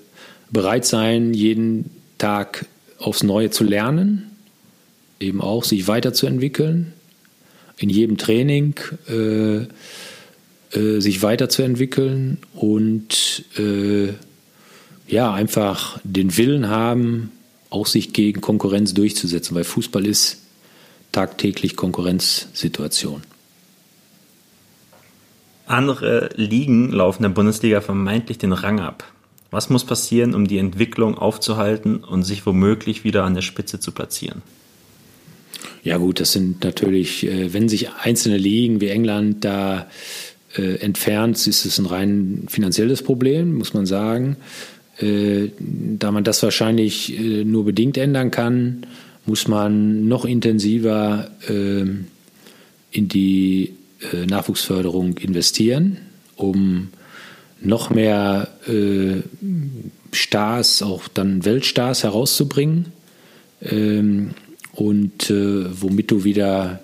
bereit 0.51 0.85
sein, 0.85 1.35
jeden 1.35 1.90
Tag 2.19 2.67
aufs 2.99 3.23
Neue 3.23 3.51
zu 3.51 3.64
lernen, 3.64 4.31
eben 5.21 5.40
auch 5.40 5.64
sich 5.64 5.88
weiterzuentwickeln, 5.88 6.93
in 7.77 7.90
jedem 7.90 8.19
Training 8.19 8.75
äh, 9.09 9.67
äh, 10.79 11.01
sich 11.01 11.23
weiterzuentwickeln 11.23 12.38
und 12.55 13.45
ja, 15.07 15.35
einfach 15.35 16.01
den 16.03 16.37
Willen 16.37 16.69
haben, 16.69 17.31
auch 17.74 17.87
sich 17.87 18.12
gegen 18.12 18.40
Konkurrenz 18.40 18.94
durchzusetzen, 18.94 19.54
weil 19.54 19.64
Fußball 19.64 20.06
ist 20.06 20.38
tagtäglich 21.12 21.76
Konkurrenzsituation. 21.76 23.22
Andere 25.66 26.30
Ligen 26.37 26.92
laufen 26.92 27.22
der 27.22 27.30
Bundesliga 27.30 27.80
vermeintlich 27.80 28.38
den 28.38 28.52
Rang 28.52 28.80
ab. 28.80 29.04
Was 29.50 29.70
muss 29.70 29.84
passieren, 29.84 30.34
um 30.34 30.46
die 30.46 30.58
Entwicklung 30.58 31.16
aufzuhalten 31.16 31.98
und 31.98 32.22
sich 32.24 32.44
womöglich 32.44 33.04
wieder 33.04 33.24
an 33.24 33.34
der 33.34 33.42
Spitze 33.42 33.80
zu 33.80 33.92
platzieren? 33.92 34.42
Ja 35.82 35.98
gut, 35.98 36.20
das 36.20 36.32
sind 36.32 36.64
natürlich, 36.64 37.26
äh, 37.26 37.52
wenn 37.52 37.68
sich 37.68 37.90
einzelne 37.90 38.37
Ligen 38.37 38.80
wie 38.80 38.88
England 38.88 39.44
da 39.44 39.87
äh, 40.56 40.76
entfernt, 40.76 41.46
ist 41.46 41.64
es 41.64 41.78
ein 41.78 41.87
rein 41.87 42.46
finanzielles 42.48 43.02
Problem, 43.02 43.54
muss 43.54 43.74
man 43.74 43.87
sagen. 43.87 44.37
Äh, 44.98 45.48
da 45.59 46.12
man 46.12 46.24
das 46.24 46.42
wahrscheinlich 46.42 47.18
äh, 47.18 47.44
nur 47.44 47.64
bedingt 47.64 47.96
ändern 47.96 48.30
kann, 48.30 48.87
muss 49.26 49.48
man 49.48 50.07
noch 50.07 50.24
intensiver 50.24 51.30
äh, 51.48 51.85
in 52.90 53.09
die 53.09 53.74
äh, 54.12 54.26
Nachwuchsförderung 54.26 55.18
investieren, 55.18 55.98
um 56.37 56.88
noch 57.61 57.90
mehr 57.90 58.48
äh, 58.68 59.22
Stars, 60.12 60.83
auch 60.83 61.09
dann 61.09 61.44
Weltstars 61.44 62.04
herauszubringen 62.04 62.87
ähm, 63.62 64.30
und 64.72 65.30
womit 65.30 66.11
du 66.11 66.24
wieder 66.24 66.80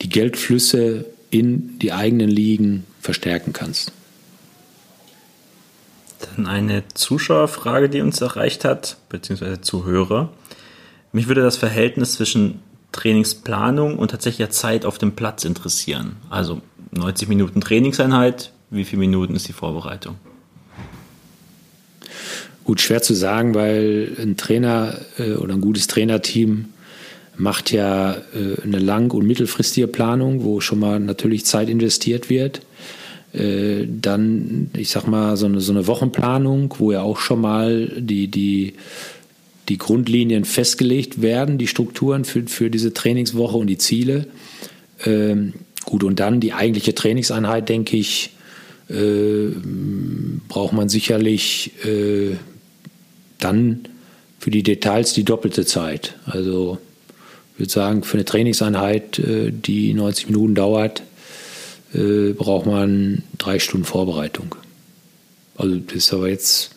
die 0.00 0.08
Geldflüsse 0.08 1.06
in 1.30 1.78
die 1.78 1.92
eigenen 1.92 2.28
Ligen 2.28 2.82
verstärken 3.00 3.52
kannst. 3.52 3.92
Dann 6.36 6.46
eine 6.46 6.84
Zuschauerfrage, 6.94 7.88
die 7.88 8.00
uns 8.00 8.20
erreicht 8.20 8.64
hat, 8.64 8.96
beziehungsweise 9.08 9.60
Zuhörer. 9.60 10.30
Mich 11.12 11.28
würde 11.28 11.42
das 11.42 11.56
Verhältnis 11.56 12.14
zwischen 12.14 12.60
Trainingsplanung 12.92 13.98
und 13.98 14.10
tatsächlicher 14.10 14.50
Zeit 14.50 14.84
auf 14.84 14.98
dem 14.98 15.12
Platz 15.12 15.44
interessieren. 15.44 16.16
Also 16.30 16.60
90 16.92 17.28
Minuten 17.28 17.60
Trainingseinheit, 17.60 18.52
wie 18.70 18.84
viele 18.84 19.00
Minuten 19.00 19.34
ist 19.34 19.48
die 19.48 19.52
Vorbereitung? 19.52 20.16
Gut, 22.64 22.80
schwer 22.80 23.02
zu 23.02 23.14
sagen, 23.14 23.54
weil 23.54 24.16
ein 24.20 24.36
Trainer 24.36 24.98
äh, 25.18 25.32
oder 25.32 25.54
ein 25.54 25.60
gutes 25.60 25.88
Trainerteam 25.88 26.66
macht 27.36 27.72
ja 27.72 28.12
äh, 28.12 28.60
eine 28.62 28.78
lang- 28.78 29.12
und 29.12 29.26
mittelfristige 29.26 29.88
Planung, 29.88 30.44
wo 30.44 30.60
schon 30.60 30.78
mal 30.78 31.00
natürlich 31.00 31.44
Zeit 31.44 31.68
investiert 31.68 32.30
wird. 32.30 32.60
Äh, 33.34 33.86
dann, 33.88 34.70
ich 34.76 34.90
sag 34.90 35.06
mal, 35.06 35.36
so 35.36 35.46
eine, 35.46 35.60
so 35.60 35.72
eine 35.72 35.86
Wochenplanung, 35.86 36.74
wo 36.78 36.92
ja 36.92 37.02
auch 37.02 37.18
schon 37.18 37.40
mal 37.40 37.88
die, 37.98 38.28
die, 38.28 38.74
die 39.68 39.78
Grundlinien 39.78 40.44
festgelegt 40.44 41.22
werden, 41.22 41.58
die 41.58 41.66
Strukturen 41.66 42.24
für, 42.24 42.46
für 42.46 42.70
diese 42.70 42.92
Trainingswoche 42.92 43.56
und 43.56 43.68
die 43.68 43.78
Ziele. 43.78 44.26
Ähm, 45.04 45.54
Gut, 45.84 46.04
und 46.04 46.20
dann 46.20 46.40
die 46.40 46.52
eigentliche 46.52 46.94
Trainingseinheit, 46.94 47.68
denke 47.68 47.96
ich, 47.96 48.30
äh, 48.88 49.48
braucht 50.48 50.72
man 50.72 50.88
sicherlich 50.88 51.72
äh, 51.84 52.36
dann 53.38 53.80
für 54.38 54.50
die 54.50 54.62
Details 54.62 55.12
die 55.12 55.24
doppelte 55.24 55.64
Zeit. 55.64 56.14
Also 56.24 56.78
ich 57.54 57.60
würde 57.60 57.72
sagen, 57.72 58.02
für 58.02 58.16
eine 58.16 58.24
Trainingseinheit, 58.24 59.18
äh, 59.18 59.50
die 59.50 59.92
90 59.94 60.26
Minuten 60.26 60.54
dauert, 60.54 61.02
äh, 61.94 62.32
braucht 62.32 62.66
man 62.66 63.22
drei 63.38 63.58
Stunden 63.58 63.84
Vorbereitung. 63.84 64.54
Also 65.56 65.76
das 65.76 65.96
ist 65.96 66.12
aber 66.12 66.28
jetzt 66.28 66.74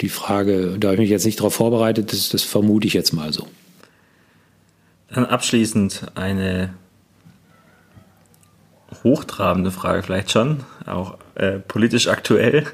die 0.00 0.08
Frage, 0.08 0.76
da 0.78 0.88
habe 0.88 0.94
ich 0.94 1.00
mich 1.00 1.10
jetzt 1.10 1.24
nicht 1.24 1.38
darauf 1.38 1.54
vorbereitet, 1.54 2.12
das, 2.12 2.28
das 2.28 2.42
vermute 2.42 2.86
ich 2.86 2.94
jetzt 2.94 3.12
mal 3.12 3.32
so. 3.32 3.46
Dann 5.08 5.24
abschließend 5.24 6.06
eine 6.14 6.74
hochtrabende 9.04 9.70
Frage 9.70 10.02
vielleicht 10.02 10.30
schon, 10.30 10.64
auch 10.86 11.18
äh, 11.34 11.58
politisch 11.58 12.08
aktuell. 12.08 12.66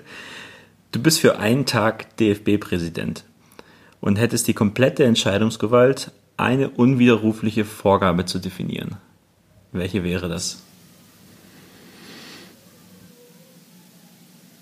Du 0.93 1.01
bist 1.01 1.21
für 1.21 1.39
einen 1.39 1.67
Tag 1.67 2.17
DFB-Präsident 2.17 3.25
und 4.01 4.17
hättest 4.17 4.49
die 4.49 4.55
komplette 4.55 5.05
Entscheidungsgewalt, 5.05 6.13
eine 6.37 6.71
unwiderrufliche 6.71 7.65
Vorgabe 7.65 8.25
zu 8.25 8.39
definieren. 8.39 8.97
Welche 9.73 10.03
wäre 10.03 10.29
das? 10.29 10.63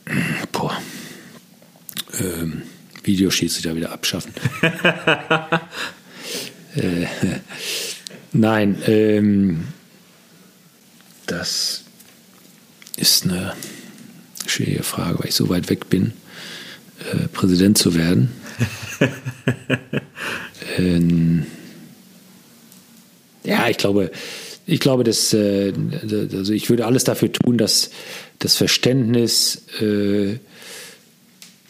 Boah. 0.53 0.77
Ähm, 2.21 2.63
Videoschiedsrichter 3.03 3.77
wieder 3.77 3.93
abschaffen. 3.93 4.33
äh, 6.77 7.07
nein, 8.33 8.83
ähm, 8.87 9.69
das 11.27 11.85
ist 12.97 13.25
eine 13.25 13.55
schwierige 14.47 14.83
Frage, 14.83 15.19
weil 15.21 15.29
ich 15.29 15.35
so 15.35 15.49
weit 15.49 15.71
weg 15.71 15.89
bin, 15.89 16.13
äh, 17.13 17.29
Präsident 17.29 17.79
zu 17.79 17.95
werden. 17.95 18.31
ähm, 20.77 21.47
ja, 23.45 23.69
ich 23.69 23.79
glaube, 23.79 24.11
ich 24.67 24.81
glaube, 24.81 25.05
dass 25.05 25.33
äh, 25.33 25.73
also 26.33 26.53
ich 26.53 26.69
würde 26.69 26.87
alles 26.87 27.05
dafür 27.05 27.33
tun, 27.33 27.57
dass 27.57 27.91
das 28.39 28.57
Verständnis 28.57 29.63
äh, 29.81 30.39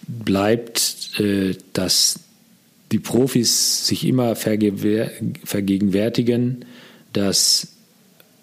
bleibt, 0.07 1.19
äh, 1.19 1.55
dass 1.73 2.21
die 2.93 2.99
Profis 2.99 3.87
sich 3.87 4.07
immer 4.07 4.37
vergegenwärtigen, 4.37 6.65
dass 7.13 7.69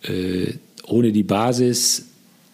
äh, 0.04 0.54
ohne 0.86 1.12
die 1.12 1.24
Basis 1.24 2.06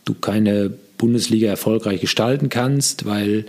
du 0.06 0.14
keine 0.14 0.72
Bundesliga 0.98 1.50
erfolgreich 1.50 2.00
gestalten 2.00 2.48
kannst, 2.50 3.06
weil, 3.06 3.46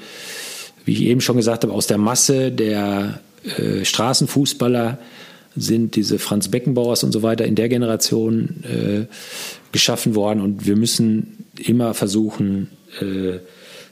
wie 0.84 0.92
ich 0.92 1.02
eben 1.02 1.20
schon 1.20 1.36
gesagt 1.36 1.62
habe, 1.62 1.72
aus 1.72 1.86
der 1.86 1.98
Masse 1.98 2.50
der 2.50 3.20
äh, 3.44 3.84
Straßenfußballer 3.84 4.98
sind 5.57 5.96
diese 5.96 6.18
Franz 6.18 6.48
Beckenbauers 6.48 7.05
und 7.05 7.12
so 7.12 7.22
weiter 7.22 7.44
in 7.44 7.55
der 7.55 7.68
Generation 7.68 8.64
äh, 8.64 9.07
geschaffen 9.72 10.14
worden 10.14 10.40
und 10.40 10.66
wir 10.66 10.76
müssen 10.76 11.46
immer 11.59 11.94
versuchen, 11.94 12.70
äh, 13.00 13.38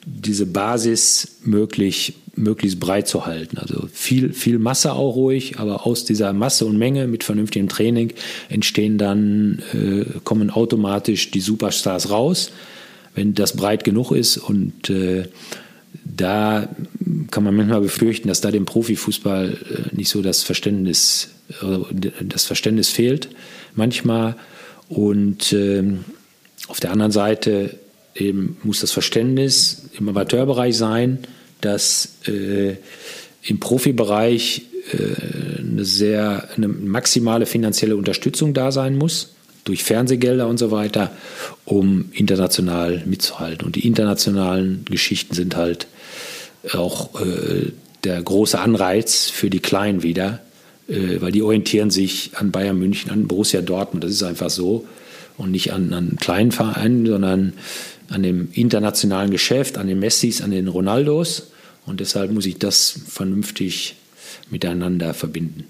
diese 0.06 0.46
Basis 0.46 1.36
möglich, 1.44 2.14
möglichst 2.34 2.80
breit 2.80 3.06
zu 3.06 3.26
halten. 3.26 3.58
Also 3.58 3.88
viel, 3.92 4.32
viel 4.32 4.58
Masse 4.58 4.92
auch 4.92 5.14
ruhig, 5.14 5.58
aber 5.58 5.86
aus 5.86 6.04
dieser 6.04 6.32
Masse 6.32 6.64
und 6.66 6.78
Menge 6.78 7.06
mit 7.06 7.24
vernünftigem 7.24 7.68
Training 7.68 8.12
entstehen 8.48 8.98
dann, 8.98 9.62
äh, 9.74 10.20
kommen 10.24 10.50
automatisch 10.50 11.30
die 11.30 11.40
Superstars 11.40 12.10
raus, 12.10 12.50
wenn 13.14 13.34
das 13.34 13.56
breit 13.56 13.84
genug 13.84 14.12
ist. 14.12 14.38
Und 14.38 14.88
äh, 14.88 15.24
da 16.04 16.68
kann 17.30 17.44
man 17.44 17.54
manchmal 17.54 17.82
befürchten, 17.82 18.28
dass 18.28 18.40
da 18.40 18.50
dem 18.50 18.64
Profifußball 18.64 19.52
äh, 19.52 19.96
nicht 19.96 20.08
so 20.08 20.22
das 20.22 20.42
Verständnis, 20.42 21.30
das 22.22 22.44
Verständnis 22.44 22.88
fehlt 22.88 23.28
manchmal. 23.74 24.36
Und 24.88 25.52
ähm, 25.52 26.04
auf 26.68 26.80
der 26.80 26.90
anderen 26.90 27.12
Seite 27.12 27.78
eben 28.14 28.56
muss 28.62 28.80
das 28.80 28.92
Verständnis 28.92 29.82
im 29.98 30.08
Amateurbereich 30.08 30.76
sein, 30.76 31.18
dass 31.60 32.16
äh, 32.26 32.76
im 33.42 33.60
Profibereich 33.60 34.62
äh, 34.92 35.60
eine 35.60 35.84
sehr 35.84 36.48
eine 36.56 36.68
maximale 36.68 37.46
finanzielle 37.46 37.96
Unterstützung 37.96 38.54
da 38.54 38.72
sein 38.72 38.96
muss 38.96 39.34
durch 39.64 39.84
Fernsehgelder 39.84 40.48
und 40.48 40.58
so 40.58 40.70
weiter, 40.70 41.12
um 41.64 42.10
international 42.12 43.02
mitzuhalten. 43.06 43.66
Und 43.66 43.76
die 43.76 43.86
internationalen 43.86 44.84
Geschichten 44.86 45.34
sind 45.34 45.54
halt 45.54 45.86
auch 46.72 47.20
äh, 47.20 47.72
der 48.04 48.22
große 48.22 48.58
Anreiz 48.58 49.28
für 49.28 49.50
die 49.50 49.60
Kleinen 49.60 50.02
wieder, 50.02 50.34
äh, 50.34 50.49
weil 50.90 51.32
die 51.32 51.42
orientieren 51.42 51.90
sich 51.90 52.32
an 52.34 52.50
Bayern 52.50 52.78
München, 52.78 53.10
an 53.10 53.28
Borussia 53.28 53.60
Dortmund. 53.60 54.04
Das 54.04 54.10
ist 54.10 54.22
einfach 54.22 54.50
so 54.50 54.86
und 55.36 55.50
nicht 55.52 55.72
an, 55.72 55.92
an 55.92 56.16
kleinen 56.20 56.52
Vereinen, 56.52 57.06
sondern 57.06 57.52
an 58.08 58.22
dem 58.22 58.48
internationalen 58.52 59.30
Geschäft, 59.30 59.78
an 59.78 59.86
den 59.86 59.98
Messis, 60.00 60.42
an 60.42 60.50
den 60.50 60.68
Ronaldos. 60.68 61.52
Und 61.86 62.00
deshalb 62.00 62.32
muss 62.32 62.46
ich 62.46 62.58
das 62.58 63.00
vernünftig 63.08 63.96
miteinander 64.50 65.14
verbinden. 65.14 65.64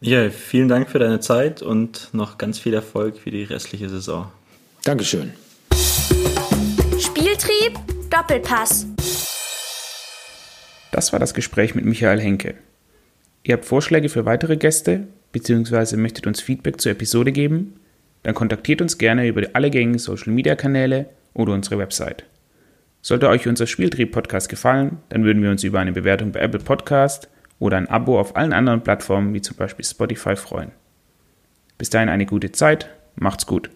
Ja, 0.00 0.30
vielen 0.30 0.68
Dank 0.68 0.90
für 0.90 0.98
deine 0.98 1.20
Zeit 1.20 1.62
und 1.62 2.08
noch 2.12 2.36
ganz 2.36 2.58
viel 2.58 2.74
Erfolg 2.74 3.18
für 3.18 3.30
die 3.30 3.44
restliche 3.44 3.88
Saison. 3.88 4.30
Dankeschön. 4.84 5.32
Spieltrieb, 6.98 7.78
Doppelpass. 8.10 8.86
Das 10.90 11.12
war 11.12 11.18
das 11.18 11.34
Gespräch 11.34 11.74
mit 11.74 11.84
Michael 11.84 12.20
Henke. 12.20 12.54
Ihr 13.44 13.54
habt 13.54 13.64
Vorschläge 13.64 14.08
für 14.08 14.24
weitere 14.24 14.56
Gäste 14.56 15.08
bzw. 15.32 15.96
möchtet 15.96 16.26
uns 16.26 16.40
Feedback 16.40 16.80
zur 16.80 16.92
Episode 16.92 17.32
geben? 17.32 17.74
dann 18.22 18.34
kontaktiert 18.34 18.80
uns 18.80 18.98
gerne 18.98 19.26
über 19.26 19.42
alle 19.52 19.70
gängigen 19.70 19.98
Social 19.98 20.32
Media 20.32 20.54
Kanäle 20.54 21.06
oder 21.34 21.52
unsere 21.52 21.78
Website. 21.78 22.24
Sollte 23.00 23.28
euch 23.28 23.48
unser 23.48 23.66
Spieltrieb-Podcast 23.66 24.48
gefallen, 24.48 24.98
dann 25.08 25.24
würden 25.24 25.42
wir 25.42 25.50
uns 25.50 25.64
über 25.64 25.80
eine 25.80 25.92
Bewertung 25.92 26.30
bei 26.30 26.40
Apple 26.40 26.60
Podcast 26.60 27.28
oder 27.58 27.76
ein 27.76 27.88
Abo 27.88 28.18
auf 28.18 28.36
allen 28.36 28.52
anderen 28.52 28.82
Plattformen 28.82 29.34
wie 29.34 29.40
zum 29.40 29.56
Beispiel 29.56 29.84
Spotify 29.84 30.36
freuen. 30.36 30.70
Bis 31.78 31.90
dahin 31.90 32.08
eine 32.08 32.26
gute 32.26 32.52
Zeit, 32.52 32.88
macht's 33.16 33.46
gut. 33.46 33.70